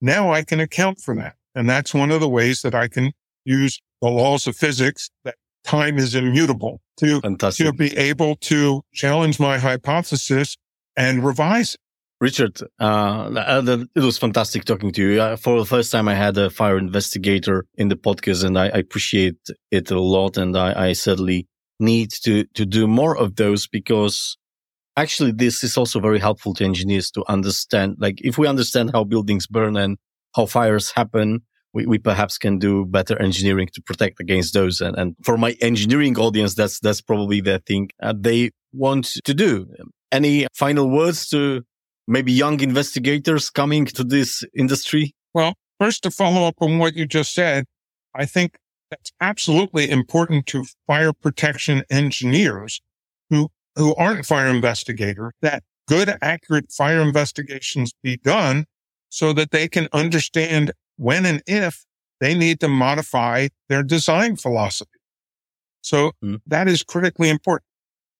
[0.00, 1.34] now I can account for that.
[1.54, 3.12] And that's one of the ways that I can
[3.44, 9.40] use the laws of physics that time is immutable to, to be able to challenge
[9.40, 10.56] my hypothesis
[10.96, 11.80] and revise it.
[12.18, 15.20] Richard, uh, it was fantastic talking to you.
[15.20, 18.64] Uh, for the first time, I had a fire investigator in the podcast, and I,
[18.68, 19.36] I appreciate
[19.70, 20.38] it a lot.
[20.38, 21.46] And I, I, certainly
[21.78, 24.38] need to to do more of those because
[24.96, 27.96] actually, this is also very helpful to engineers to understand.
[27.98, 29.98] Like, if we understand how buildings burn and
[30.34, 31.42] how fires happen,
[31.72, 34.80] we, we perhaps can do better engineering to protect against those.
[34.80, 39.34] And, and for my engineering audience, that's that's probably the thing uh, they want to
[39.34, 39.66] do.
[40.10, 41.62] Any final words to
[42.06, 45.14] maybe young investigators coming to this industry?
[45.34, 47.64] Well, first to follow up on what you just said,
[48.14, 48.56] I think
[48.90, 52.80] that's absolutely important to fire protection engineers
[53.28, 58.64] who, who aren't fire investigators, that good, accurate fire investigations be done
[59.08, 61.84] so that they can understand when and if
[62.20, 64.90] they need to modify their design philosophy.
[65.82, 66.40] So mm.
[66.46, 67.66] that is critically important.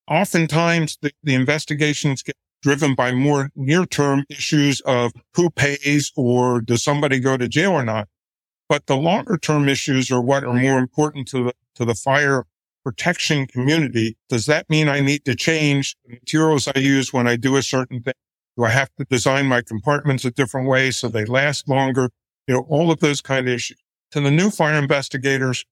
[0.09, 6.61] Oftentimes the, the investigations get driven by more near term issues of who pays or
[6.61, 8.09] does somebody go to jail or not.
[8.69, 12.45] But the longer term issues are what are more important to the, to the fire
[12.87, 14.17] protection community.
[14.29, 17.63] Does that mean I need to change the materials I use when I do a
[17.63, 18.15] certain thing?
[18.57, 22.11] Do I have to design my compartments a different way so they last longer?
[22.47, 23.79] You know, all of those kind of issues.
[24.13, 25.65] To the new fire investigators,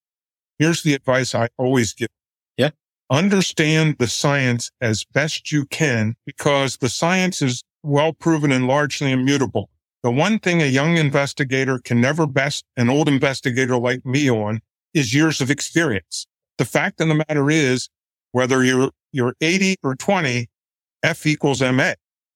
[0.59, 2.09] here's the advice I always give
[2.57, 2.71] Yeah.
[3.09, 9.12] understand the science as best you can because the science is well proven and largely
[9.12, 9.71] immutable.
[10.03, 14.62] The one thing a young investigator can never best an old investigator like me on
[14.93, 16.27] is years of experience.
[16.59, 17.88] The fact of the matter is,
[18.32, 20.48] whether you're, you're 80 or 20,
[21.02, 21.92] F equals MA.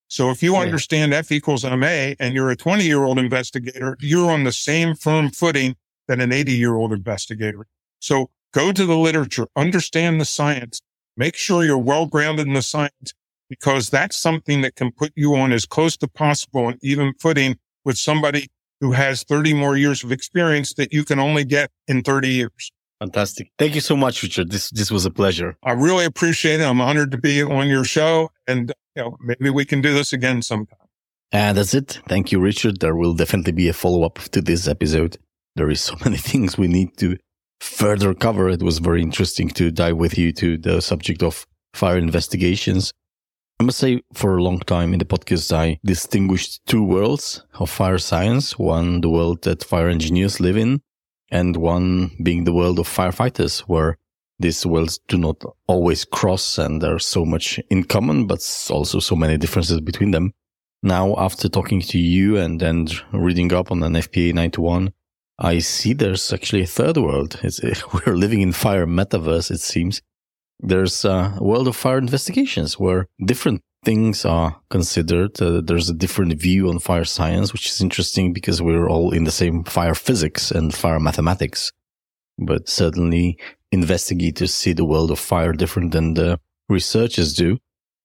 [0.09, 0.61] So if you yeah.
[0.61, 4.95] understand F equals MA and you're a 20 year old investigator, you're on the same
[4.95, 7.67] firm footing that an 80 year old investigator.
[8.01, 10.81] So Go to the literature, understand the science,
[11.17, 13.13] make sure you're well grounded in the science
[13.49, 17.59] because that's something that can put you on as close to possible and even footing
[17.85, 18.49] with somebody
[18.81, 22.73] who has 30 more years of experience that you can only get in 30 years.
[23.01, 23.53] Fantastic.
[23.59, 24.51] Thank you so much, Richard.
[24.51, 25.57] This, this was a pleasure.
[25.63, 26.65] I really appreciate it.
[26.65, 30.13] I'm honored to be on your show and you know, maybe we can do this
[30.13, 30.79] again sometime.
[31.31, 32.01] And that's it.
[32.09, 32.81] Thank you, Richard.
[32.81, 35.19] There will definitely be a follow up to this episode.
[35.55, 37.17] There is so many things we need to
[37.61, 38.49] further cover.
[38.49, 42.93] It was very interesting to dive with you to the subject of fire investigations.
[43.61, 47.69] I must say, for a long time in the podcast, I distinguished two worlds of
[47.69, 48.57] fire science.
[48.57, 50.81] One, the world that fire engineers live in,
[51.31, 53.99] and one being the world of firefighters, where
[54.39, 58.39] these worlds do not always cross and there's so much in common, but
[58.71, 60.33] also so many differences between them.
[60.83, 64.93] Now, after talking to you and then reading up on NFPA 91,
[65.41, 67.41] I see there's actually a third world.
[67.43, 67.61] It's,
[67.93, 70.03] we're living in fire metaverse, it seems.
[70.61, 75.41] There's a world of fire investigations where different things are considered.
[75.41, 79.25] Uh, there's a different view on fire science, which is interesting because we're all in
[79.25, 81.73] the same fire physics and fire mathematics.
[82.37, 83.39] But certainly
[83.73, 87.57] investigators see the world of fire different than the researchers do.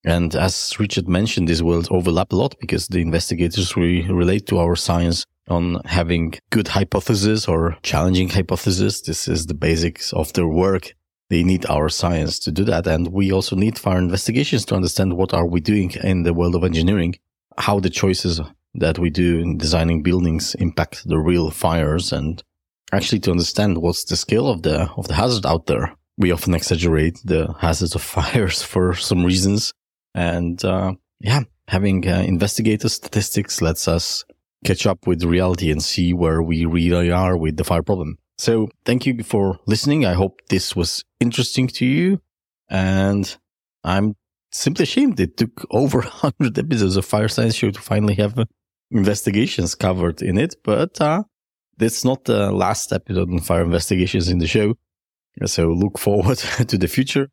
[0.05, 4.59] And as Richard mentioned, these worlds overlap a lot because the investigators we relate to
[4.59, 9.01] our science on having good hypothesis or challenging hypothesis.
[9.01, 10.93] This is the basics of their work.
[11.33, 12.85] They need our science to do that.
[12.85, 16.53] And we also need fire investigations to understand what are we doing in the world
[16.53, 17.15] of engineering,
[17.57, 18.39] how the choices
[18.75, 22.43] that we do in designing buildings impact the real fires and
[22.91, 25.95] actually to understand what's the scale of the, of the hazard out there.
[26.19, 29.73] We often exaggerate the hazards of fires for some reasons.
[30.13, 32.27] And, uh, yeah, having uh,
[32.87, 34.23] statistics lets us
[34.63, 38.19] catch up with reality and see where we really are with the fire problem.
[38.37, 40.05] So thank you for listening.
[40.05, 42.19] I hope this was interesting to you.
[42.69, 43.35] And
[43.83, 44.15] I'm
[44.51, 48.37] simply ashamed it took over 100 episodes of Fire Science Show to finally have
[48.91, 50.55] investigations covered in it.
[50.63, 51.23] But uh,
[51.79, 54.75] it's not the last episode on fire investigations in the show.
[55.45, 57.29] So look forward to the future.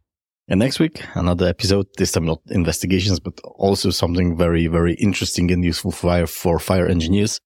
[0.48, 5.50] And next week, another episode, this time not investigations, but also something very, very interesting
[5.52, 7.40] and useful for fire, for fire engineers.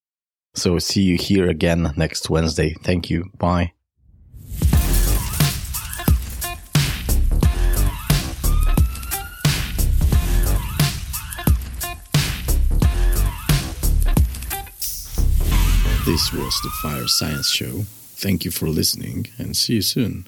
[0.54, 2.74] So see you here again next Wednesday.
[2.82, 3.30] Thank you.
[3.38, 3.72] Bye.
[16.06, 17.84] This was the Fire Science Show.
[18.16, 20.26] Thank you for listening and see you soon.